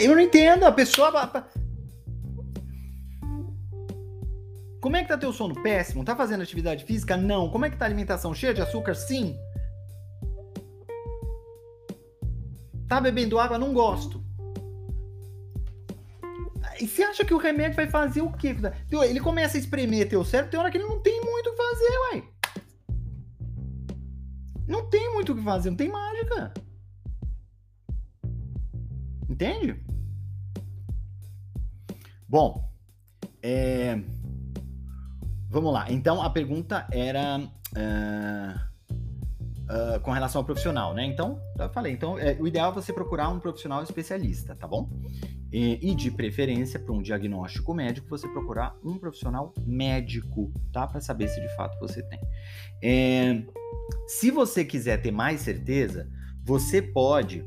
Eu 0.03 0.13
não 0.13 0.19
entendo, 0.19 0.65
a 0.65 0.73
pessoa. 0.73 1.49
Como 4.81 4.95
é 4.95 5.01
que 5.01 5.09
tá 5.09 5.17
teu 5.17 5.33
sono? 5.33 5.61
Péssimo. 5.61 6.05
Tá 6.05 6.15
fazendo 6.15 6.41
atividade 6.41 6.85
física? 6.85 7.17
Não. 7.17 7.49
Como 7.49 7.65
é 7.65 7.69
que 7.69 7.77
tá 7.77 7.85
a 7.85 7.87
alimentação? 7.87 8.33
Cheia 8.33 8.53
de 8.53 8.61
açúcar? 8.61 8.95
Sim. 8.95 9.37
Tá 12.87 12.99
bebendo 13.01 13.39
água? 13.39 13.57
Não 13.57 13.73
gosto. 13.73 14.23
E 16.79 16.87
você 16.87 17.03
acha 17.03 17.25
que 17.25 17.33
o 17.33 17.37
remédio 17.37 17.75
vai 17.75 17.89
fazer 17.89 18.21
o 18.21 18.31
quê? 18.31 18.55
Ele 18.89 19.19
começa 19.19 19.57
a 19.57 19.59
espremer 19.59 20.07
teu 20.07 20.23
cérebro, 20.23 20.49
tem 20.49 20.59
hora 20.59 20.71
que 20.71 20.77
ele 20.77 20.87
não 20.87 21.01
tem 21.01 21.19
muito 21.21 21.49
o 21.49 21.51
que 21.51 21.57
fazer, 21.57 21.99
uai. 21.99 22.23
Não 24.65 24.89
tem 24.89 25.11
muito 25.13 25.33
o 25.33 25.35
que 25.35 25.43
fazer, 25.43 25.69
não 25.71 25.77
tem 25.77 25.89
mágica. 25.89 26.53
Entende? 29.29 29.83
Bom, 32.29 32.71
é... 33.43 34.01
vamos 35.49 35.73
lá. 35.73 35.91
Então 35.91 36.21
a 36.21 36.29
pergunta 36.29 36.87
era 36.91 37.39
uh, 37.39 38.69
uh, 39.69 39.99
com 40.01 40.11
relação 40.11 40.41
ao 40.41 40.45
profissional, 40.45 40.93
né? 40.93 41.05
Então, 41.05 41.39
eu 41.57 41.69
falei, 41.69 41.93
então 41.93 42.17
é, 42.17 42.37
o 42.39 42.47
ideal 42.47 42.71
é 42.71 42.75
você 42.75 42.91
procurar 42.91 43.29
um 43.29 43.39
profissional 43.39 43.81
especialista, 43.83 44.55
tá 44.55 44.67
bom? 44.67 44.89
E, 45.51 45.91
e 45.91 45.95
de 45.95 46.11
preferência, 46.11 46.79
para 46.79 46.93
um 46.93 47.01
diagnóstico 47.01 47.73
médico, 47.73 48.07
você 48.07 48.27
procurar 48.27 48.75
um 48.83 48.97
profissional 48.97 49.53
médico, 49.65 50.51
tá? 50.71 50.85
Para 50.85 51.01
saber 51.01 51.27
se 51.27 51.41
de 51.41 51.55
fato 51.55 51.77
você 51.79 52.03
tem. 52.03 52.19
É, 52.83 53.43
se 54.07 54.29
você 54.29 54.63
quiser 54.63 55.01
ter 55.01 55.11
mais 55.11 55.41
certeza, 55.41 56.07
você 56.43 56.81
pode 56.81 57.43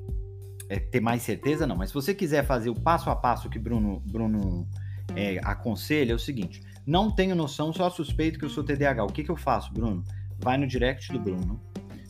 é, 0.69 0.79
ter 0.79 1.01
mais 1.01 1.23
certeza, 1.23 1.67
não, 1.67 1.77
mas 1.77 1.91
se 1.91 1.95
você 1.95 2.15
quiser 2.15 2.45
fazer 2.45 2.71
o 2.71 2.75
passo 2.75 3.11
a 3.11 3.17
passo 3.17 3.49
que 3.49 3.59
Bruno, 3.59 4.01
Bruno 4.01 4.67
é, 5.15 5.39
aconselha, 5.45 6.13
é 6.13 6.15
o 6.15 6.19
seguinte: 6.19 6.63
não 6.87 7.11
tenho 7.11 7.35
noção, 7.35 7.73
só 7.73 7.89
suspeito 7.91 8.39
que 8.39 8.45
eu 8.45 8.51
sou 8.51 8.65
TDAH. 8.65 9.05
O 9.05 9.13
que, 9.13 9.23
que 9.23 9.31
eu 9.31 9.37
faço, 9.37 9.73
Bruno? 9.73 10.03
Vai 10.39 10.59
no 10.59 10.67
direct 10.67 11.13
do 11.13 11.21
Bruno, 11.21 11.61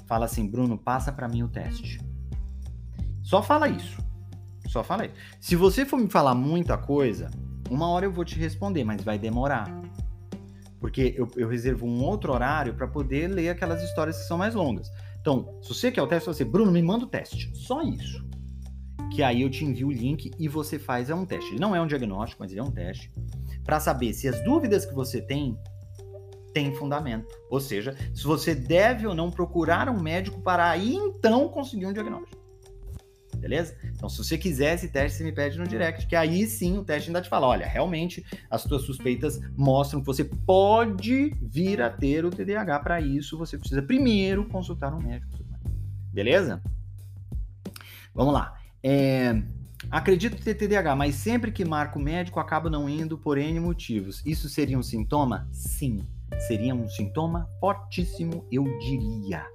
fala 0.06 0.24
assim: 0.24 0.48
Bruno, 0.48 0.78
passa 0.78 1.12
para 1.12 1.28
mim 1.28 1.42
o 1.42 1.48
teste. 1.48 2.00
Só 3.22 3.42
fala 3.42 3.68
isso. 3.68 3.98
Só 4.68 4.82
fala 4.82 5.06
isso. 5.06 5.14
Se 5.40 5.54
você 5.54 5.84
for 5.84 5.98
me 5.98 6.08
falar 6.08 6.34
muita 6.34 6.78
coisa, 6.78 7.30
uma 7.70 7.88
hora 7.88 8.06
eu 8.06 8.12
vou 8.12 8.24
te 8.24 8.38
responder, 8.38 8.84
mas 8.84 9.02
vai 9.02 9.18
demorar. 9.18 9.68
Porque 10.80 11.14
eu, 11.16 11.28
eu 11.36 11.48
reservo 11.48 11.86
um 11.86 12.02
outro 12.02 12.32
horário 12.32 12.74
para 12.74 12.88
poder 12.88 13.28
ler 13.28 13.50
aquelas 13.50 13.82
histórias 13.82 14.18
que 14.18 14.26
são 14.26 14.36
mais 14.36 14.54
longas. 14.54 14.90
Então, 15.20 15.56
se 15.62 15.68
você 15.68 15.92
quer 15.92 16.02
o 16.02 16.06
teste, 16.06 16.26
você, 16.26 16.44
Bruno, 16.44 16.72
me 16.72 16.82
manda 16.82 17.04
o 17.04 17.08
teste. 17.08 17.52
Só 17.54 17.82
isso. 17.82 18.26
Que 19.14 19.22
aí 19.22 19.42
eu 19.42 19.50
te 19.50 19.64
envio 19.64 19.88
o 19.88 19.92
link 19.92 20.32
e 20.38 20.48
você 20.48 20.78
faz 20.78 21.10
é 21.10 21.14
um 21.14 21.24
teste. 21.24 21.52
Ele 21.52 21.60
não 21.60 21.76
é 21.76 21.80
um 21.80 21.86
diagnóstico, 21.86 22.42
mas 22.42 22.50
ele 22.50 22.60
é 22.60 22.64
um 22.64 22.70
teste. 22.70 23.12
Para 23.64 23.80
saber 23.80 24.12
se 24.12 24.28
as 24.28 24.42
dúvidas 24.44 24.84
que 24.84 24.94
você 24.94 25.20
tem 25.20 25.58
têm 26.52 26.74
fundamento. 26.74 27.34
Ou 27.50 27.60
seja, 27.60 27.96
se 28.14 28.24
você 28.24 28.54
deve 28.54 29.06
ou 29.06 29.14
não 29.14 29.30
procurar 29.30 29.88
um 29.88 30.00
médico 30.00 30.40
para 30.42 30.70
aí 30.70 30.94
então 30.94 31.48
conseguir 31.48 31.86
um 31.86 31.92
diagnóstico 31.92 32.42
beleza? 33.42 33.76
Então, 33.84 34.08
se 34.08 34.18
você 34.18 34.38
quiser 34.38 34.76
esse 34.76 34.88
teste, 34.88 35.18
você 35.18 35.24
me 35.24 35.32
pede 35.32 35.58
no 35.58 35.66
direct, 35.66 36.06
que 36.06 36.14
aí 36.14 36.46
sim 36.46 36.78
o 36.78 36.84
teste 36.84 37.08
ainda 37.08 37.20
te 37.20 37.28
fala: 37.28 37.48
olha, 37.48 37.66
realmente 37.66 38.24
as 38.48 38.62
tuas 38.62 38.82
suspeitas 38.82 39.40
mostram 39.56 40.00
que 40.00 40.06
você 40.06 40.24
pode 40.24 41.36
vir 41.42 41.82
a 41.82 41.90
ter 41.90 42.24
o 42.24 42.30
TDAH. 42.30 42.78
Para 42.78 43.00
isso, 43.00 43.36
você 43.36 43.58
precisa 43.58 43.82
primeiro 43.82 44.48
consultar 44.48 44.94
um 44.94 45.02
médico, 45.02 45.32
beleza? 46.12 46.62
Vamos 48.14 48.32
lá. 48.32 48.56
É, 48.80 49.42
acredito 49.92 50.42
ter 50.42 50.54
TDAH, 50.54 50.96
mas 50.96 51.14
sempre 51.14 51.52
que 51.52 51.64
marco 51.64 51.98
o 51.98 52.02
médico, 52.02 52.40
acabo 52.40 52.68
não 52.68 52.88
indo 52.88 53.16
por 53.16 53.38
N 53.38 53.60
motivos. 53.60 54.22
Isso 54.26 54.48
seria 54.48 54.78
um 54.78 54.82
sintoma? 54.82 55.46
Sim, 55.52 56.04
seria 56.48 56.74
um 56.74 56.88
sintoma 56.88 57.48
fortíssimo, 57.60 58.44
eu 58.50 58.64
diria 58.80 59.46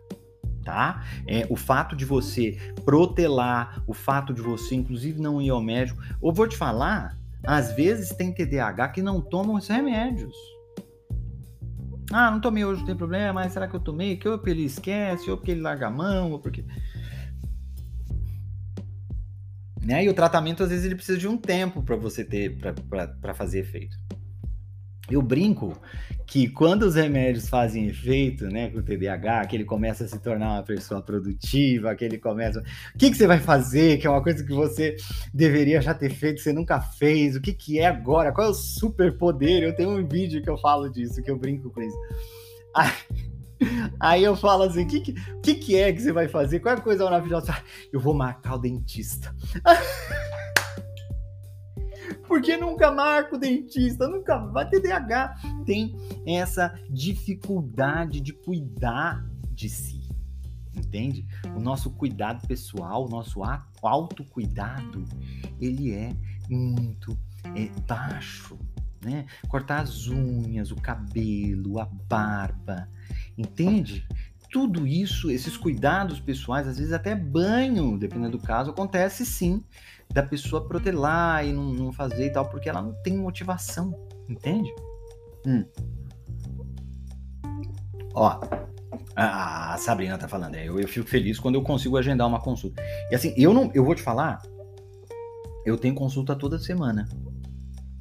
tá? 0.67 1.01
É, 1.25 1.47
o 1.49 1.55
fato 1.55 1.95
de 1.95 2.03
você 2.03 2.57
protelar, 2.83 3.81
o 3.87 3.93
fato 3.93 4.33
de 4.33 4.41
você, 4.41 4.75
inclusive, 4.75 5.21
não 5.21 5.41
ir 5.41 5.49
ao 5.49 5.61
médico. 5.61 5.97
Ou 6.19 6.33
vou 6.33 6.45
te 6.45 6.57
falar, 6.57 7.17
às 7.41 7.71
vezes 7.71 8.09
tem 8.09 8.33
TDAH 8.33 8.89
que 8.89 9.01
não 9.01 9.21
tomam 9.21 9.57
esses 9.57 9.69
remédios. 9.69 10.35
Ah, 12.11 12.29
não 12.29 12.39
tomei 12.39 12.65
hoje, 12.65 12.79
não 12.81 12.87
tem 12.87 12.95
problema, 12.95 13.33
mas 13.33 13.53
será 13.53 13.67
que 13.67 13.75
eu 13.75 13.79
tomei? 13.79 14.17
Que 14.17 14.27
ou 14.27 14.37
porque 14.37 14.51
ele 14.51 14.63
esquece, 14.63 15.29
ou 15.29 15.37
porque 15.37 15.51
ele 15.51 15.61
larga 15.61 15.87
a 15.87 15.91
mão, 15.91 16.31
ou 16.31 16.39
porque. 16.39 16.65
Né? 19.87 20.03
E 20.03 20.09
o 20.09 20.13
tratamento, 20.13 20.63
às 20.63 20.69
vezes, 20.69 20.83
ele 20.83 20.95
precisa 20.95 21.17
de 21.17 21.29
um 21.29 21.37
tempo 21.37 21.81
para 21.81 21.95
você 21.95 22.21
ter, 22.21 22.57
para 22.59 23.33
fazer 23.33 23.59
efeito. 23.59 23.97
Eu 25.09 25.21
brinco 25.21 25.81
que 26.25 26.49
quando 26.49 26.83
os 26.83 26.95
remédios 26.95 27.47
fazem 27.47 27.87
efeito, 27.87 28.49
né, 28.49 28.69
com 28.69 28.79
o 28.79 28.83
TDAH, 28.83 29.45
que 29.45 29.55
ele 29.55 29.63
começa 29.63 30.03
a 30.03 30.07
se 30.09 30.19
tornar 30.19 30.55
uma 30.55 30.63
pessoa 30.63 31.01
produtiva, 31.01 31.95
que 31.95 32.03
ele 32.03 32.17
começa. 32.17 32.59
O 32.59 32.97
que, 32.97 33.09
que 33.09 33.15
você 33.15 33.25
vai 33.25 33.39
fazer? 33.39 33.97
Que 33.97 34.05
é 34.05 34.09
uma 34.09 34.21
coisa 34.21 34.43
que 34.43 34.51
você 34.51 34.97
deveria 35.33 35.81
já 35.81 35.93
ter 35.93 36.09
feito, 36.09 36.41
você 36.41 36.51
nunca 36.51 36.81
fez. 36.81 37.37
O 37.37 37.41
que, 37.41 37.53
que 37.53 37.79
é 37.79 37.85
agora? 37.85 38.33
Qual 38.33 38.45
é 38.45 38.49
o 38.49 38.53
superpoder? 38.53 39.63
Eu 39.63 39.73
tenho 39.73 39.91
um 39.91 40.05
vídeo 40.05 40.41
que 40.41 40.49
eu 40.49 40.57
falo 40.57 40.89
disso, 40.89 41.23
que 41.23 41.31
eu 41.31 41.39
brinco 41.39 41.69
com 41.69 41.81
isso. 41.81 41.97
Aí, 42.75 42.91
aí 43.99 44.23
eu 44.23 44.35
falo 44.35 44.63
assim: 44.63 44.83
o 44.83 44.87
que, 44.87 45.13
que, 45.41 45.55
que, 45.55 45.75
é 45.75 45.91
que 45.91 46.01
você 46.01 46.11
vai 46.11 46.27
fazer? 46.27 46.59
Qual 46.59 46.75
é 46.75 46.77
a 46.77 46.81
coisa 46.81 47.03
maravilhosa? 47.03 47.55
Eu 47.91 47.99
vou 47.99 48.13
marcar 48.13 48.55
o 48.55 48.59
dentista. 48.59 49.33
Porque 52.27 52.57
nunca 52.57 52.91
marca 52.91 53.35
o 53.35 53.39
dentista, 53.39 54.07
nunca 54.07 54.37
vai 54.37 54.69
TDAH. 54.69 55.35
Tem 55.65 55.95
essa 56.25 56.77
dificuldade 56.89 58.19
de 58.19 58.33
cuidar 58.33 59.25
de 59.51 59.69
si. 59.69 60.07
Entende? 60.75 61.25
O 61.55 61.59
nosso 61.59 61.89
cuidado 61.89 62.45
pessoal, 62.47 63.05
o 63.05 63.09
nosso 63.09 63.41
autocuidado, 63.81 65.05
ele 65.59 65.93
é 65.93 66.15
muito 66.49 67.17
é, 67.55 67.69
baixo. 67.87 68.57
Né? 69.03 69.25
Cortar 69.47 69.81
as 69.81 70.07
unhas, 70.07 70.71
o 70.71 70.75
cabelo, 70.75 71.79
a 71.79 71.85
barba, 71.85 72.89
entende? 73.37 74.07
Tudo 74.51 74.87
isso, 74.87 75.29
esses 75.29 75.57
cuidados 75.57 76.19
pessoais, 76.19 76.67
às 76.67 76.77
vezes 76.77 76.93
até 76.93 77.13
banho, 77.13 77.97
dependendo 77.97 78.37
do 78.37 78.43
caso, 78.43 78.71
acontece 78.71 79.25
sim 79.25 79.63
da 80.09 80.23
pessoa 80.23 80.65
protelar 80.65 81.45
e 81.45 81.51
não, 81.51 81.73
não, 81.73 81.91
fazer 81.91 82.27
e 82.27 82.31
tal, 82.31 82.49
porque 82.49 82.69
ela 82.69 82.81
não 82.81 82.93
tem 83.03 83.17
motivação, 83.17 83.93
entende? 84.27 84.73
Hum. 85.45 85.65
Ó, 88.13 88.39
a 89.15 89.75
Sabrina 89.77 90.17
tá 90.17 90.27
falando, 90.27 90.55
é, 90.55 90.67
eu, 90.67 90.79
eu 90.79 90.87
fico 90.87 91.07
feliz 91.07 91.39
quando 91.39 91.55
eu 91.55 91.61
consigo 91.61 91.97
agendar 91.97 92.27
uma 92.27 92.39
consulta. 92.39 92.81
E 93.11 93.15
assim, 93.15 93.33
eu 93.37 93.53
não, 93.53 93.69
eu 93.73 93.83
vou 93.83 93.93
te 93.93 94.01
falar, 94.01 94.41
eu 95.65 95.77
tenho 95.77 95.93
consulta 95.93 96.35
toda 96.35 96.57
semana. 96.57 97.07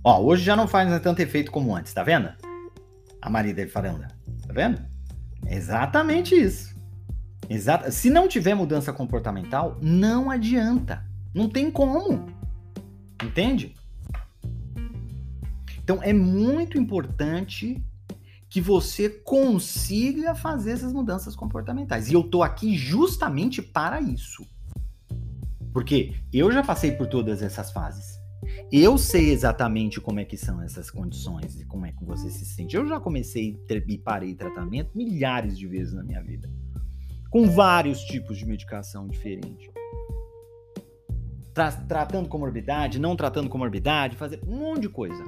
Ó, 0.05 0.23
hoje 0.23 0.45
já 0.45 0.55
não 0.55 0.69
faz 0.69 0.89
tanto 1.01 1.21
efeito 1.21 1.51
como 1.51 1.75
antes, 1.75 1.93
tá 1.93 2.05
vendo? 2.05 2.33
A 3.21 3.29
Maria 3.29 3.53
dele 3.53 3.69
falando, 3.69 4.07
tá 4.47 4.53
vendo? 4.53 4.96
Exatamente 5.49 6.35
isso. 6.35 6.75
Exata. 7.49 7.91
Se 7.91 8.11
não 8.11 8.29
tiver 8.29 8.55
mudança 8.55 8.93
comportamental, 8.93 9.79
não 9.81 10.31
adianta. 10.31 11.05
Não 11.35 11.49
tem 11.49 11.71
como. 11.71 12.27
Entende? 13.23 13.75
Então 15.83 16.03
é 16.03 16.13
muito 16.13 16.79
importante 16.79 17.83
que 18.49 18.61
você 18.61 19.09
consiga 19.09 20.35
fazer 20.35 20.73
essas 20.73 20.93
mudanças 20.93 21.37
comportamentais. 21.37 22.11
E 22.11 22.15
eu 22.15 22.23
tô 22.23 22.43
aqui 22.43 22.77
justamente 22.77 23.63
para 23.63 24.01
isso. 24.01 24.47
Porque 25.73 26.15
eu 26.33 26.51
já 26.51 26.63
passei 26.63 26.93
por 26.93 27.07
todas 27.07 27.43
essas 27.43 27.71
fases. 27.71 28.16
Eu 28.71 28.97
sei 28.99 29.31
exatamente 29.31 30.01
como 30.01 30.21
é 30.21 30.25
que 30.25 30.37
são 30.37 30.63
essas 30.63 30.91
condições 30.91 31.61
e 31.61 31.65
como 31.65 31.87
é 31.87 31.93
que 31.93 32.05
você 32.05 32.31
se 32.31 32.45
sente. 32.45 32.77
Eu 32.77 32.87
já 32.87 33.01
comecei 33.01 33.59
e 33.69 33.99
parei 33.99 34.35
tratamento 34.35 34.97
milhares 34.97 35.59
de 35.59 35.67
vezes 35.67 35.95
na 35.95 36.03
minha 36.03 36.23
vida. 36.23 36.51
Com 37.31 37.49
vários 37.51 38.01
tipos 38.01 38.39
de 38.39 38.47
medicação 38.47 39.09
diferente 39.09 39.71
tra 41.57 41.73
tratando 41.73 42.29
comorbidade, 42.29 42.99
não 42.99 43.17
tratando 43.17 43.49
comorbidade, 43.49 44.15
fazer 44.15 44.39
um 44.47 44.59
monte 44.59 44.83
de 44.83 44.89
coisa. 44.91 45.25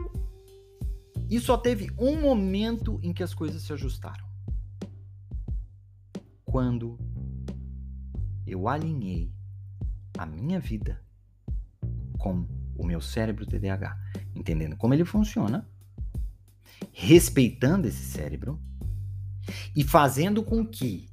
E 1.30 1.40
só 1.40 1.56
teve 1.56 1.90
um 1.98 2.20
momento 2.20 3.00
em 3.02 3.14
que 3.14 3.22
as 3.22 3.32
coisas 3.32 3.62
se 3.62 3.72
ajustaram. 3.72 4.28
Quando 6.44 6.98
eu 8.46 8.68
alinhei 8.68 9.32
a 10.18 10.26
minha 10.26 10.60
vida 10.60 11.02
com 12.18 12.46
o 12.78 12.86
meu 12.86 13.00
cérebro 13.00 13.44
TDAH, 13.44 13.96
entendendo 14.34 14.76
como 14.76 14.94
ele 14.94 15.04
funciona, 15.04 15.68
respeitando 16.92 17.88
esse 17.88 18.04
cérebro 18.04 18.58
e 19.74 19.82
fazendo 19.82 20.42
com 20.42 20.64
que 20.64 21.10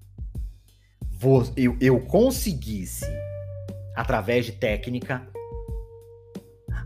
eu, 1.58 1.75
eu 1.82 1.99
conseguisse, 2.01 3.06
através 3.95 4.45
de 4.45 4.51
técnica, 4.51 5.28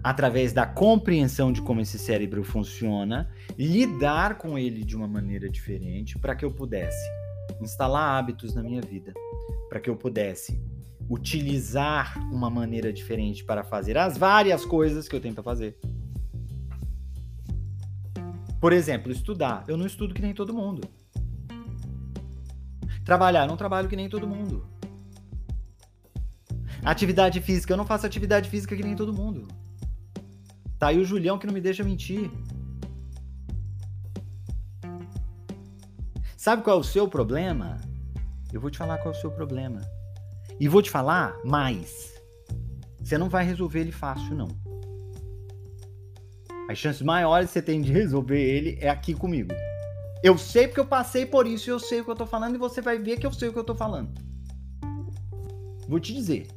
através 0.01 0.53
da 0.53 0.65
compreensão 0.65 1.51
de 1.51 1.61
como 1.61 1.81
esse 1.81 1.99
cérebro 1.99 2.43
funciona, 2.43 3.29
lidar 3.57 4.37
com 4.37 4.57
ele 4.57 4.85
de 4.85 4.95
uma 4.95 5.07
maneira 5.07 5.49
diferente 5.49 6.17
para 6.17 6.35
que 6.35 6.45
eu 6.45 6.51
pudesse 6.51 7.05
instalar 7.59 8.17
hábitos 8.17 8.55
na 8.55 8.63
minha 8.63 8.81
vida, 8.81 9.13
para 9.67 9.79
que 9.81 9.89
eu 9.89 9.97
pudesse 9.97 10.61
utilizar 11.09 12.19
uma 12.31 12.49
maneira 12.49 12.93
diferente 12.93 13.43
para 13.43 13.63
fazer 13.63 13.97
as 13.97 14.17
várias 14.17 14.63
coisas 14.63 15.07
que 15.07 15.15
eu 15.15 15.33
para 15.33 15.43
fazer. 15.43 15.75
Por 18.61 18.71
exemplo, 18.71 19.11
estudar. 19.11 19.63
Eu 19.67 19.75
não 19.75 19.87
estudo 19.87 20.13
que 20.13 20.21
nem 20.21 20.33
todo 20.33 20.53
mundo. 20.53 20.87
Trabalhar, 23.03 23.45
eu 23.45 23.47
não 23.47 23.57
trabalho 23.57 23.89
que 23.89 23.95
nem 23.95 24.07
todo 24.07 24.27
mundo. 24.27 24.67
Atividade 26.83 27.41
física, 27.41 27.73
eu 27.73 27.77
não 27.77 27.85
faço 27.85 28.05
atividade 28.05 28.49
física 28.49 28.75
que 28.75 28.83
nem 28.83 28.95
todo 28.95 29.13
mundo. 29.13 29.47
Tá 30.77 30.87
aí 30.87 30.99
o 30.99 31.05
Julião 31.05 31.39
que 31.39 31.47
não 31.47 31.53
me 31.53 31.61
deixa 31.61 31.83
mentir. 31.83 32.29
Sabe 36.37 36.63
qual 36.63 36.77
é 36.77 36.79
o 36.79 36.83
seu 36.83 37.07
problema? 37.07 37.77
Eu 38.53 38.61
vou 38.61 38.69
te 38.69 38.77
falar 38.77 38.97
qual 38.99 39.13
é 39.13 39.17
o 39.17 39.19
seu 39.19 39.31
problema. 39.31 39.81
E 40.59 40.67
vou 40.67 40.81
te 40.81 40.89
falar 40.89 41.39
mais. 41.43 42.13
Você 43.01 43.17
não 43.17 43.29
vai 43.29 43.45
resolver 43.45 43.79
ele 43.79 43.91
fácil, 43.91 44.35
não. 44.35 44.49
As 46.69 46.77
chances 46.77 47.01
maiores 47.01 47.49
que 47.49 47.53
você 47.53 47.61
tem 47.61 47.81
de 47.81 47.91
resolver 47.91 48.39
ele 48.39 48.77
é 48.79 48.89
aqui 48.89 49.13
comigo. 49.13 49.51
Eu 50.21 50.37
sei 50.37 50.67
porque 50.67 50.81
eu 50.81 50.85
passei 50.85 51.25
por 51.25 51.47
isso 51.47 51.69
e 51.69 51.71
eu 51.71 51.79
sei 51.79 52.01
o 52.01 52.05
que 52.05 52.11
eu 52.11 52.15
tô 52.15 52.25
falando 52.25 52.55
e 52.55 52.59
você 52.59 52.81
vai 52.81 52.99
ver 52.99 53.17
que 53.17 53.25
eu 53.25 53.31
sei 53.31 53.49
o 53.49 53.53
que 53.53 53.59
eu 53.59 53.63
tô 53.63 53.73
falando. 53.73 54.11
Vou 55.87 55.99
te 55.99 56.13
dizer. 56.13 56.47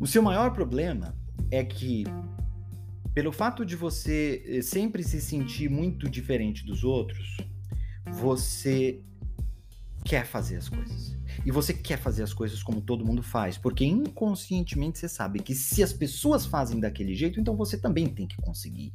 O 0.00 0.06
seu 0.06 0.22
maior 0.22 0.52
problema 0.52 1.14
é 1.50 1.62
que, 1.62 2.04
pelo 3.12 3.30
fato 3.30 3.66
de 3.66 3.76
você 3.76 4.42
eh, 4.46 4.62
sempre 4.62 5.02
se 5.02 5.20
sentir 5.20 5.68
muito 5.68 6.08
diferente 6.08 6.64
dos 6.64 6.82
outros, 6.82 7.36
você 8.10 9.02
quer 10.04 10.24
fazer 10.24 10.56
as 10.56 10.68
coisas. 10.68 11.21
E 11.44 11.50
você 11.50 11.72
quer 11.72 11.98
fazer 11.98 12.22
as 12.22 12.32
coisas 12.32 12.62
como 12.62 12.80
todo 12.80 13.04
mundo 13.04 13.22
faz, 13.22 13.58
porque 13.58 13.84
inconscientemente 13.84 14.98
você 14.98 15.08
sabe 15.08 15.40
que 15.40 15.54
se 15.54 15.82
as 15.82 15.92
pessoas 15.92 16.46
fazem 16.46 16.80
daquele 16.80 17.14
jeito, 17.14 17.40
então 17.40 17.56
você 17.56 17.76
também 17.76 18.06
tem 18.06 18.26
que 18.26 18.36
conseguir. 18.36 18.92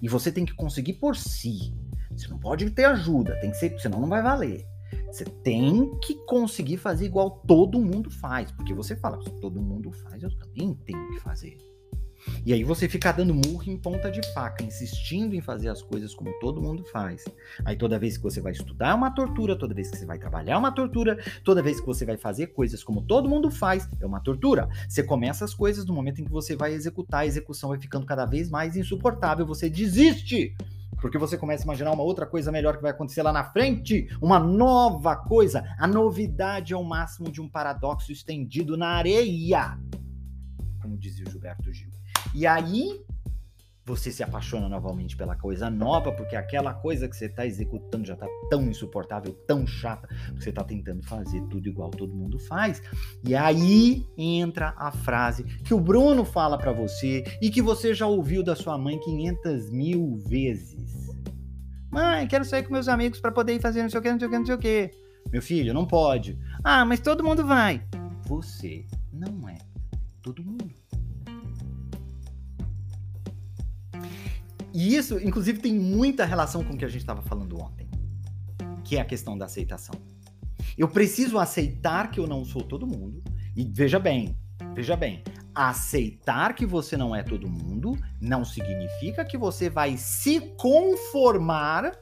E 0.00 0.08
você 0.08 0.30
tem 0.32 0.44
que 0.44 0.54
conseguir 0.54 0.94
por 0.94 1.16
si. 1.16 1.74
Você 2.10 2.28
não 2.28 2.38
pode 2.38 2.70
ter 2.70 2.84
ajuda, 2.84 3.38
tem 3.40 3.50
que 3.50 3.56
ser, 3.56 3.78
senão 3.80 4.00
não 4.00 4.08
vai 4.08 4.22
valer. 4.22 4.66
Você 5.06 5.24
tem 5.24 5.98
que 6.00 6.14
conseguir 6.26 6.76
fazer 6.76 7.06
igual 7.06 7.42
todo 7.46 7.80
mundo 7.80 8.10
faz, 8.10 8.50
porque 8.52 8.74
você 8.74 8.96
fala, 8.96 9.18
todo 9.40 9.60
mundo 9.60 9.90
faz, 9.92 10.22
eu 10.22 10.30
também 10.36 10.74
tenho 10.74 11.10
que 11.12 11.20
fazer. 11.20 11.56
E 12.44 12.52
aí 12.52 12.62
você 12.62 12.88
fica 12.88 13.12
dando 13.12 13.34
murro 13.34 13.64
em 13.66 13.76
ponta 13.76 14.10
de 14.10 14.20
faca, 14.32 14.62
insistindo 14.62 15.34
em 15.34 15.40
fazer 15.40 15.68
as 15.68 15.82
coisas 15.82 16.14
como 16.14 16.32
todo 16.38 16.62
mundo 16.62 16.84
faz. 16.84 17.24
Aí 17.64 17.76
toda 17.76 17.98
vez 17.98 18.16
que 18.16 18.22
você 18.22 18.40
vai 18.40 18.52
estudar 18.52 18.90
é 18.90 18.94
uma 18.94 19.10
tortura, 19.10 19.56
toda 19.56 19.74
vez 19.74 19.90
que 19.90 19.96
você 19.96 20.06
vai 20.06 20.18
trabalhar 20.18 20.54
é 20.54 20.56
uma 20.56 20.72
tortura, 20.72 21.18
toda 21.42 21.62
vez 21.62 21.80
que 21.80 21.86
você 21.86 22.04
vai 22.04 22.16
fazer 22.16 22.48
coisas 22.48 22.84
como 22.84 23.02
todo 23.02 23.28
mundo 23.28 23.50
faz 23.50 23.88
é 24.00 24.06
uma 24.06 24.20
tortura. 24.20 24.68
Você 24.88 25.02
começa 25.02 25.44
as 25.44 25.54
coisas 25.54 25.84
no 25.84 25.94
momento 25.94 26.20
em 26.20 26.24
que 26.24 26.30
você 26.30 26.54
vai 26.54 26.72
executar, 26.72 27.20
a 27.20 27.26
execução 27.26 27.70
vai 27.70 27.78
ficando 27.78 28.06
cada 28.06 28.24
vez 28.24 28.50
mais 28.50 28.76
insuportável, 28.76 29.46
você 29.46 29.68
desiste. 29.68 30.54
Porque 31.00 31.18
você 31.18 31.36
começa 31.36 31.62
a 31.62 31.66
imaginar 31.66 31.92
uma 31.92 32.02
outra 32.02 32.26
coisa 32.26 32.50
melhor 32.50 32.76
que 32.76 32.82
vai 32.82 32.90
acontecer 32.90 33.22
lá 33.22 33.32
na 33.32 33.44
frente, 33.44 34.08
uma 34.20 34.38
nova 34.38 35.14
coisa. 35.14 35.62
A 35.78 35.86
novidade 35.86 36.72
é 36.72 36.76
o 36.76 36.82
máximo 36.82 37.30
de 37.30 37.40
um 37.40 37.48
paradoxo 37.48 38.10
estendido 38.10 38.76
na 38.76 38.88
areia, 38.88 39.78
como 40.80 40.96
dizia 40.96 41.26
o 41.26 41.30
Gilberto 41.30 41.72
Gil. 41.72 41.95
E 42.36 42.46
aí 42.46 43.02
você 43.82 44.12
se 44.12 44.22
apaixona 44.22 44.68
novamente 44.68 45.16
pela 45.16 45.34
coisa 45.34 45.70
nova, 45.70 46.12
porque 46.12 46.36
aquela 46.36 46.74
coisa 46.74 47.08
que 47.08 47.16
você 47.16 47.24
está 47.24 47.46
executando 47.46 48.04
já 48.04 48.12
está 48.12 48.26
tão 48.50 48.68
insuportável, 48.68 49.32
tão 49.46 49.66
chata, 49.66 50.06
que 50.06 50.44
você 50.44 50.50
está 50.50 50.62
tentando 50.62 51.02
fazer 51.02 51.40
tudo 51.48 51.66
igual 51.66 51.90
todo 51.90 52.14
mundo 52.14 52.38
faz. 52.38 52.82
E 53.24 53.34
aí 53.34 54.04
entra 54.18 54.74
a 54.76 54.92
frase 54.92 55.44
que 55.44 55.72
o 55.72 55.80
Bruno 55.80 56.26
fala 56.26 56.58
para 56.58 56.72
você 56.72 57.24
e 57.40 57.48
que 57.48 57.62
você 57.62 57.94
já 57.94 58.06
ouviu 58.06 58.42
da 58.42 58.54
sua 58.54 58.76
mãe 58.76 59.00
500 59.00 59.70
mil 59.70 60.16
vezes. 60.28 61.08
Mãe, 61.90 62.26
quero 62.26 62.44
sair 62.44 62.64
com 62.64 62.72
meus 62.74 62.86
amigos 62.86 63.18
para 63.18 63.32
poder 63.32 63.54
ir 63.54 63.62
fazer 63.62 63.82
não 63.82 63.88
sei 63.88 63.98
o 63.98 64.02
que, 64.02 64.12
não 64.12 64.18
sei 64.18 64.28
o 64.28 64.30
que, 64.30 64.38
não 64.38 64.46
sei 64.46 64.54
o 64.56 64.58
que. 64.58 64.90
Meu 65.32 65.40
filho, 65.40 65.72
não 65.72 65.86
pode. 65.86 66.38
Ah, 66.62 66.84
mas 66.84 67.00
todo 67.00 67.24
mundo 67.24 67.46
vai. 67.46 67.82
Você 68.26 68.84
não 69.10 69.48
é 69.48 69.56
todo 70.20 70.44
mundo. 70.44 70.85
E 74.76 74.94
isso, 74.94 75.18
inclusive, 75.18 75.58
tem 75.58 75.72
muita 75.72 76.26
relação 76.26 76.62
com 76.62 76.74
o 76.74 76.76
que 76.76 76.84
a 76.84 76.88
gente 76.88 77.00
estava 77.00 77.22
falando 77.22 77.58
ontem, 77.58 77.88
que 78.84 78.98
é 78.98 79.00
a 79.00 79.06
questão 79.06 79.38
da 79.38 79.46
aceitação. 79.46 79.94
Eu 80.76 80.86
preciso 80.86 81.38
aceitar 81.38 82.10
que 82.10 82.20
eu 82.20 82.26
não 82.26 82.44
sou 82.44 82.60
todo 82.60 82.86
mundo. 82.86 83.24
E 83.56 83.64
veja 83.64 83.98
bem, 83.98 84.36
veja 84.74 84.94
bem, 84.94 85.24
aceitar 85.54 86.54
que 86.54 86.66
você 86.66 86.94
não 86.94 87.16
é 87.16 87.22
todo 87.22 87.48
mundo 87.48 87.96
não 88.20 88.44
significa 88.44 89.24
que 89.24 89.38
você 89.38 89.70
vai 89.70 89.96
se 89.96 90.40
conformar 90.58 91.98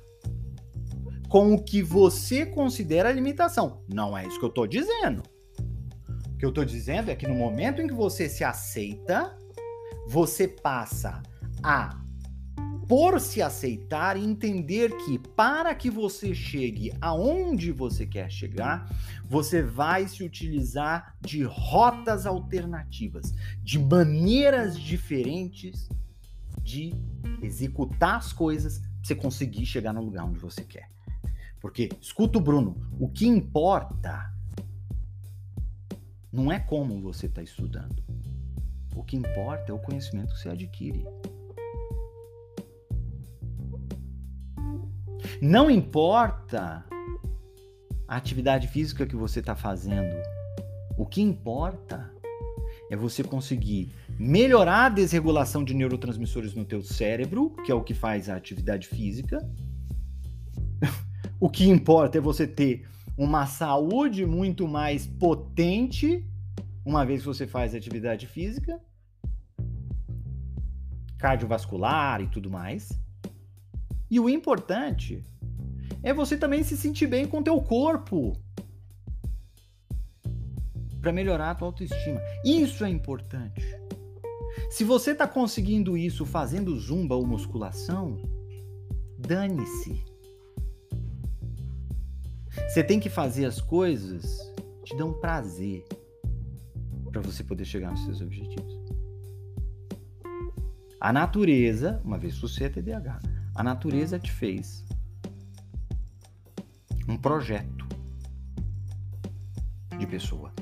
com 1.28 1.54
o 1.54 1.62
que 1.62 1.80
você 1.80 2.44
considera 2.44 3.12
limitação. 3.12 3.84
Não 3.88 4.18
é 4.18 4.26
isso 4.26 4.40
que 4.40 4.44
eu 4.44 4.48
estou 4.48 4.66
dizendo. 4.66 5.22
O 6.26 6.36
que 6.36 6.44
eu 6.44 6.48
estou 6.48 6.64
dizendo 6.64 7.08
é 7.08 7.14
que 7.14 7.28
no 7.28 7.36
momento 7.36 7.80
em 7.80 7.86
que 7.86 7.94
você 7.94 8.28
se 8.28 8.42
aceita, 8.42 9.38
você 10.08 10.48
passa 10.48 11.22
a 11.62 12.03
por 12.86 13.20
se 13.20 13.40
aceitar 13.40 14.16
e 14.16 14.24
entender 14.24 14.94
que 15.04 15.18
para 15.18 15.74
que 15.74 15.90
você 15.90 16.34
chegue 16.34 16.92
aonde 17.00 17.72
você 17.72 18.06
quer 18.06 18.30
chegar, 18.30 18.88
você 19.24 19.62
vai 19.62 20.06
se 20.06 20.22
utilizar 20.22 21.16
de 21.20 21.42
rotas 21.44 22.26
alternativas, 22.26 23.32
de 23.62 23.78
maneiras 23.78 24.78
diferentes 24.78 25.88
de 26.62 26.94
executar 27.42 28.16
as 28.16 28.32
coisas 28.32 28.78
para 28.78 28.88
você 29.02 29.14
conseguir 29.14 29.66
chegar 29.66 29.92
no 29.92 30.02
lugar 30.02 30.24
onde 30.24 30.38
você 30.38 30.62
quer. 30.62 30.88
Porque, 31.60 31.88
escuta 32.00 32.38
o 32.38 32.40
Bruno, 32.40 32.76
o 32.98 33.08
que 33.08 33.26
importa 33.26 34.32
não 36.32 36.50
é 36.50 36.58
como 36.58 37.00
você 37.00 37.26
está 37.26 37.42
estudando. 37.42 38.02
O 38.94 39.02
que 39.02 39.16
importa 39.16 39.72
é 39.72 39.74
o 39.74 39.78
conhecimento 39.78 40.34
que 40.34 40.40
você 40.40 40.48
adquire. 40.50 41.04
Não 45.40 45.70
importa 45.70 46.84
a 48.06 48.16
atividade 48.16 48.68
física 48.68 49.06
que 49.06 49.16
você 49.16 49.40
está 49.40 49.56
fazendo. 49.56 50.14
O 50.96 51.04
que 51.04 51.20
importa 51.20 52.12
é 52.90 52.96
você 52.96 53.24
conseguir 53.24 53.90
melhorar 54.18 54.86
a 54.86 54.88
desregulação 54.88 55.64
de 55.64 55.74
neurotransmissores 55.74 56.54
no 56.54 56.64
teu 56.64 56.82
cérebro, 56.82 57.50
que 57.64 57.72
é 57.72 57.74
o 57.74 57.82
que 57.82 57.94
faz 57.94 58.28
a 58.28 58.36
atividade 58.36 58.86
física. 58.86 59.38
o 61.40 61.48
que 61.50 61.68
importa 61.68 62.18
é 62.18 62.20
você 62.20 62.46
ter 62.46 62.86
uma 63.16 63.46
saúde 63.46 64.26
muito 64.26 64.68
mais 64.68 65.06
potente 65.06 66.24
uma 66.84 67.04
vez 67.04 67.20
que 67.20 67.26
você 67.26 67.46
faz 67.46 67.74
atividade 67.74 68.26
física, 68.26 68.78
cardiovascular 71.16 72.20
e 72.20 72.26
tudo 72.28 72.50
mais. 72.50 72.92
E 74.10 74.20
o 74.20 74.28
importante 74.28 75.24
é 76.02 76.12
você 76.12 76.36
também 76.36 76.62
se 76.62 76.76
sentir 76.76 77.06
bem 77.06 77.26
com 77.26 77.38
o 77.38 77.42
teu 77.42 77.60
corpo. 77.60 78.32
Para 81.00 81.12
melhorar 81.12 81.50
a 81.50 81.54
tua 81.54 81.68
autoestima. 81.68 82.20
Isso 82.44 82.84
é 82.84 82.88
importante. 82.88 83.62
Se 84.70 84.84
você 84.84 85.12
está 85.12 85.26
conseguindo 85.26 85.96
isso 85.96 86.24
fazendo 86.24 86.78
zumba 86.78 87.14
ou 87.14 87.26
musculação, 87.26 88.16
dane-se. 89.18 90.04
Você 92.68 92.82
tem 92.82 93.00
que 93.00 93.08
fazer 93.08 93.46
as 93.46 93.60
coisas 93.60 94.38
que 94.84 94.90
te 94.90 94.96
dão 94.96 95.12
prazer 95.12 95.84
para 97.10 97.20
você 97.20 97.44
poder 97.44 97.64
chegar 97.64 97.90
nos 97.90 98.04
seus 98.04 98.20
objetivos. 98.20 98.74
A 101.00 101.12
natureza, 101.12 102.00
uma 102.04 102.18
vez 102.18 102.34
que 102.34 102.42
você 102.42 102.64
é 102.64 102.68
TDAH, 102.68 103.20
a 103.54 103.62
natureza 103.62 104.18
te 104.18 104.32
fez 104.32 104.84
um 107.08 107.16
projeto 107.16 107.86
de 109.98 110.06
pessoa 110.06 110.52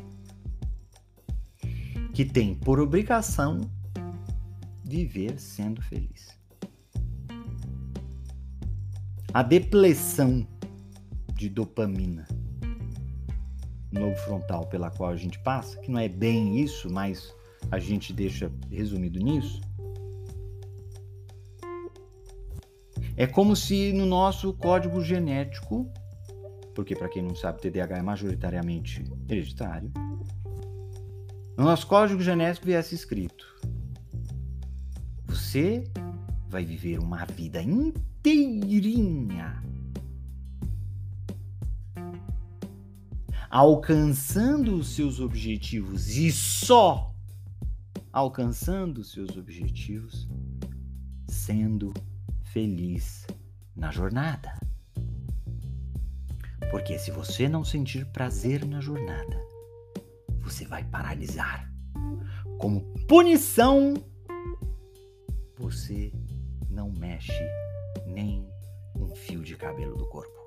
que 2.12 2.24
tem 2.24 2.54
por 2.54 2.78
obrigação 2.78 3.60
viver 4.84 5.40
sendo 5.40 5.80
feliz. 5.80 6.38
A 9.32 9.42
depressão 9.42 10.46
de 11.34 11.48
dopamina 11.48 12.28
no 13.90 14.00
lobo 14.00 14.16
frontal 14.16 14.66
pela 14.66 14.90
qual 14.90 15.10
a 15.10 15.16
gente 15.16 15.38
passa, 15.38 15.78
que 15.80 15.90
não 15.90 15.98
é 15.98 16.08
bem 16.08 16.60
isso, 16.60 16.90
mas 16.92 17.34
a 17.70 17.78
gente 17.78 18.12
deixa 18.12 18.52
resumido 18.70 19.18
nisso, 19.18 19.60
é 23.22 23.26
como 23.28 23.54
se 23.54 23.92
no 23.92 24.04
nosso 24.04 24.52
código 24.52 25.00
genético, 25.00 25.88
porque 26.74 26.96
para 26.96 27.08
quem 27.08 27.22
não 27.22 27.36
sabe, 27.36 27.60
TDAH 27.60 27.98
é 27.98 28.02
majoritariamente 28.02 29.04
hereditário, 29.28 29.92
no 31.56 31.62
nosso 31.62 31.86
código 31.86 32.20
genético 32.20 32.66
viesse 32.66 32.96
escrito: 32.96 33.46
você 35.24 35.84
vai 36.48 36.64
viver 36.64 36.98
uma 36.98 37.24
vida 37.24 37.62
inteirinha 37.62 39.62
alcançando 43.48 44.74
os 44.74 44.96
seus 44.96 45.20
objetivos 45.20 46.16
e 46.16 46.32
só 46.32 47.14
alcançando 48.12 48.98
os 48.98 49.12
seus 49.12 49.36
objetivos, 49.36 50.28
sendo 51.28 51.94
feliz 52.52 53.26
na 53.74 53.90
jornada. 53.90 54.52
Porque 56.70 56.98
se 56.98 57.10
você 57.10 57.48
não 57.48 57.64
sentir 57.64 58.04
prazer 58.12 58.64
na 58.66 58.80
jornada, 58.80 59.40
você 60.40 60.66
vai 60.66 60.84
paralisar. 60.84 61.70
Como 62.58 62.82
punição, 63.08 63.94
você 65.56 66.12
não 66.68 66.92
mexe 66.92 67.32
nem 68.06 68.46
um 68.96 69.14
fio 69.14 69.42
de 69.42 69.56
cabelo 69.56 69.96
do 69.96 70.06
corpo. 70.08 70.42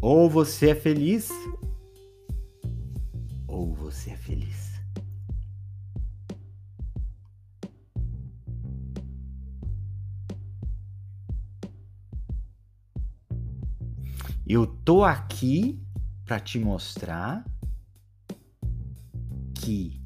Ou 0.00 0.30
você 0.30 0.70
é 0.70 0.74
feliz, 0.74 1.28
ou 3.48 3.74
você 3.74 4.10
é 4.10 4.16
feliz. 4.16 4.65
Eu 14.48 14.64
tô 14.64 15.02
aqui 15.02 15.84
para 16.24 16.38
te 16.38 16.56
mostrar 16.56 17.44
que 19.56 20.00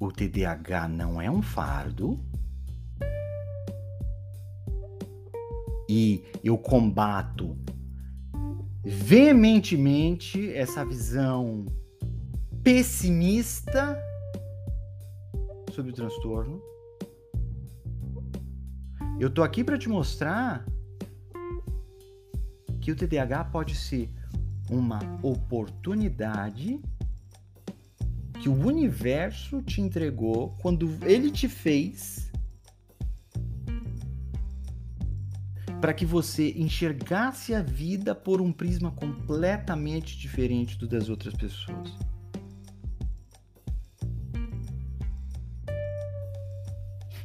o 0.00 0.10
TDAH 0.10 0.88
não 0.88 1.20
é 1.20 1.30
um 1.30 1.42
fardo 1.42 2.18
e 5.86 6.24
eu 6.42 6.56
combato 6.56 7.54
veementemente 8.82 10.54
essa 10.54 10.86
visão 10.86 11.66
pessimista 12.62 13.94
sobre 15.70 15.92
o 15.92 15.94
transtorno. 15.94 16.62
Eu 19.20 19.28
tô 19.28 19.42
aqui 19.42 19.62
para 19.62 19.76
te 19.76 19.90
mostrar 19.90 20.64
que 22.84 22.92
o 22.92 22.94
TDAH 22.94 23.44
pode 23.44 23.74
ser 23.74 24.10
uma 24.68 25.00
oportunidade 25.22 26.78
que 28.42 28.46
o 28.46 28.52
universo 28.52 29.62
te 29.62 29.80
entregou 29.80 30.50
quando 30.60 30.94
ele 31.00 31.30
te 31.30 31.48
fez 31.48 32.30
para 35.80 35.94
que 35.94 36.04
você 36.04 36.50
enxergasse 36.50 37.54
a 37.54 37.62
vida 37.62 38.14
por 38.14 38.42
um 38.42 38.52
prisma 38.52 38.90
completamente 38.90 40.18
diferente 40.18 40.76
do 40.76 40.86
das 40.86 41.08
outras 41.08 41.32
pessoas. 41.32 41.90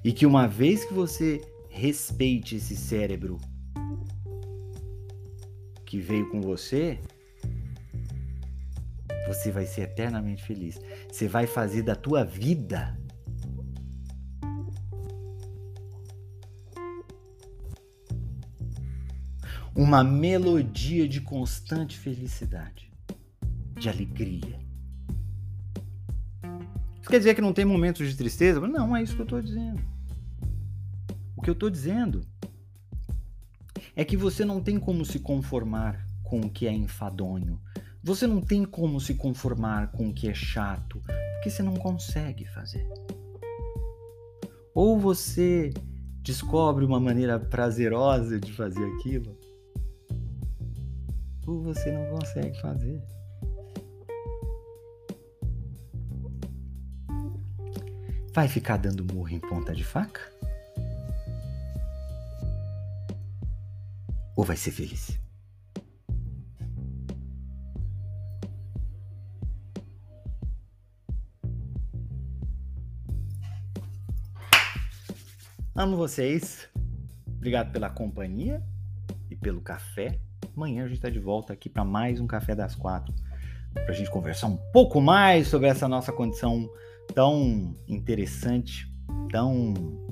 E 0.05 0.13
que 0.13 0.25
uma 0.25 0.47
vez 0.47 0.85
que 0.85 0.93
você 0.93 1.41
respeite 1.69 2.55
esse 2.55 2.77
cérebro 2.77 3.37
que 5.89 5.99
veio 5.99 6.29
com 6.29 6.39
você, 6.39 6.99
você 9.27 9.51
vai 9.51 9.65
ser 9.65 9.81
eternamente 9.81 10.43
feliz. 10.43 10.79
Você 11.11 11.27
vai 11.27 11.47
fazer 11.47 11.81
da 11.81 11.95
tua 11.95 12.23
vida 12.23 12.95
uma 19.75 20.03
melodia 20.03 21.07
de 21.07 21.21
constante 21.21 21.97
felicidade, 21.97 22.91
de 23.75 23.89
alegria. 23.89 24.59
Isso 27.01 27.09
quer 27.09 27.17
dizer 27.17 27.33
que 27.33 27.41
não 27.41 27.51
tem 27.51 27.65
momentos 27.65 28.07
de 28.07 28.15
tristeza? 28.15 28.59
Não, 28.59 28.95
é 28.95 29.01
isso 29.01 29.15
que 29.15 29.21
eu 29.21 29.23
estou 29.23 29.41
dizendo. 29.41 29.81
O 31.35 31.41
que 31.41 31.49
eu 31.49 31.53
estou 31.53 31.69
dizendo 31.71 32.21
é 33.99 34.05
que 34.05 34.15
você 34.15 34.45
não 34.45 34.61
tem 34.61 34.79
como 34.79 35.03
se 35.03 35.19
conformar 35.19 36.07
com 36.23 36.39
o 36.39 36.49
que 36.49 36.65
é 36.65 36.71
enfadonho. 36.71 37.59
Você 38.01 38.25
não 38.25 38.39
tem 38.39 38.63
como 38.63 38.97
se 38.97 39.13
conformar 39.13 39.91
com 39.91 40.07
o 40.07 40.13
que 40.13 40.29
é 40.29 40.33
chato, 40.33 41.01
porque 41.33 41.49
você 41.49 41.61
não 41.61 41.75
consegue 41.75 42.45
fazer. 42.45 42.87
Ou 44.73 44.97
você 44.97 45.73
descobre 46.21 46.85
uma 46.85 46.97
maneira 46.97 47.37
prazerosa 47.37 48.39
de 48.39 48.53
fazer 48.53 48.85
aquilo, 48.85 49.37
ou 51.45 51.61
você 51.61 51.91
não 51.91 52.17
consegue 52.17 52.57
fazer. 52.61 53.03
Vai 58.33 58.47
ficar 58.47 58.77
dando 58.77 59.03
murro 59.13 59.27
em 59.27 59.41
ponta 59.41 59.75
de 59.75 59.83
faca? 59.83 60.38
Ou 64.39 64.45
vai 64.45 64.55
ser 64.55 64.71
feliz? 64.71 65.19
Amo 75.75 75.97
vocês. 75.97 76.69
Obrigado 77.27 77.73
pela 77.73 77.89
companhia 77.89 78.63
e 79.29 79.35
pelo 79.35 79.59
café. 79.59 80.17
Amanhã 80.55 80.85
a 80.85 80.87
gente 80.87 80.95
está 80.99 81.09
de 81.09 81.19
volta 81.19 81.51
aqui 81.51 81.67
para 81.67 81.83
mais 81.83 82.21
um 82.21 82.25
Café 82.25 82.55
das 82.55 82.75
Quatro, 82.75 83.13
para 83.73 83.89
a 83.89 83.91
gente 83.91 84.09
conversar 84.09 84.47
um 84.47 84.55
pouco 84.71 85.01
mais 85.01 85.49
sobre 85.49 85.67
essa 85.67 85.85
nossa 85.85 86.13
condição 86.13 86.65
tão 87.13 87.75
interessante, 87.89 88.89
tão. 89.29 90.08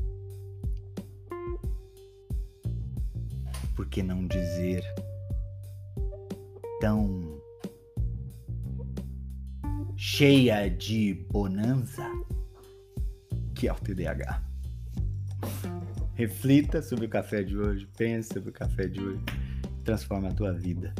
Que 3.97 4.03
não 4.03 4.27
dizer 4.27 4.83
tão 6.79 7.41
cheia 9.97 10.69
de 10.69 11.15
bonança 11.31 12.07
que 13.55 13.67
é 13.67 13.73
o 13.73 13.75
TDAH. 13.75 14.43
Reflita 16.13 16.79
sobre 16.83 17.07
o 17.07 17.09
café 17.09 17.41
de 17.41 17.57
hoje, 17.57 17.89
pense 17.97 18.31
sobre 18.35 18.51
o 18.51 18.53
café 18.53 18.87
de 18.87 19.01
hoje 19.01 19.23
transforma 19.83 20.27
a 20.27 20.33
tua 20.33 20.53
vida. 20.53 20.93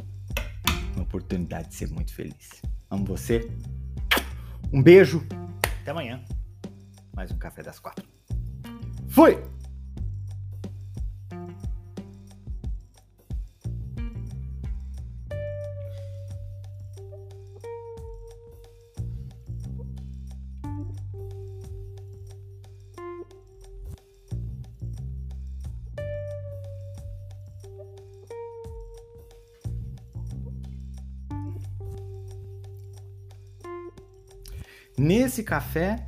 Uma 0.96 1.04
oportunidade 1.04 1.68
de 1.68 1.76
ser 1.76 1.92
muito 1.92 2.12
feliz. 2.12 2.64
Amo 2.90 3.06
você. 3.06 3.48
Um 4.74 4.82
beijo. 4.82 5.24
Até 5.82 5.92
amanhã. 5.92 6.20
Mais 7.16 7.32
um 7.32 7.38
café 7.38 7.62
das 7.62 7.78
quatro. 7.78 8.08
Fui! 9.08 9.38
Nesse 35.00 35.44
café. 35.44 36.08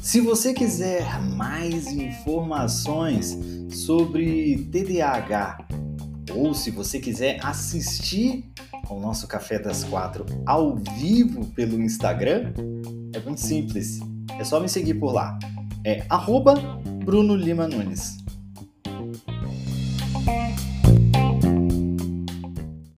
Se 0.00 0.20
você 0.20 0.54
quiser 0.54 1.20
mais 1.20 1.88
informações 1.88 3.36
sobre 3.68 4.68
TDAH 4.70 5.66
ou 6.32 6.54
se 6.54 6.70
você 6.70 7.00
quiser 7.00 7.44
assistir 7.44 8.53
ao 8.88 9.00
nosso 9.00 9.26
Café 9.26 9.58
das 9.58 9.84
Quatro 9.84 10.24
ao 10.46 10.76
vivo 10.76 11.46
pelo 11.48 11.80
Instagram, 11.80 12.52
é 13.14 13.20
muito 13.20 13.40
simples. 13.40 14.00
É 14.38 14.44
só 14.44 14.60
me 14.60 14.68
seguir 14.68 14.94
por 14.94 15.12
lá. 15.12 15.38
É 15.84 16.04
arroba 16.08 16.54
Bruno 17.04 17.36
Lima 17.36 17.68
Nunes. 17.68 18.23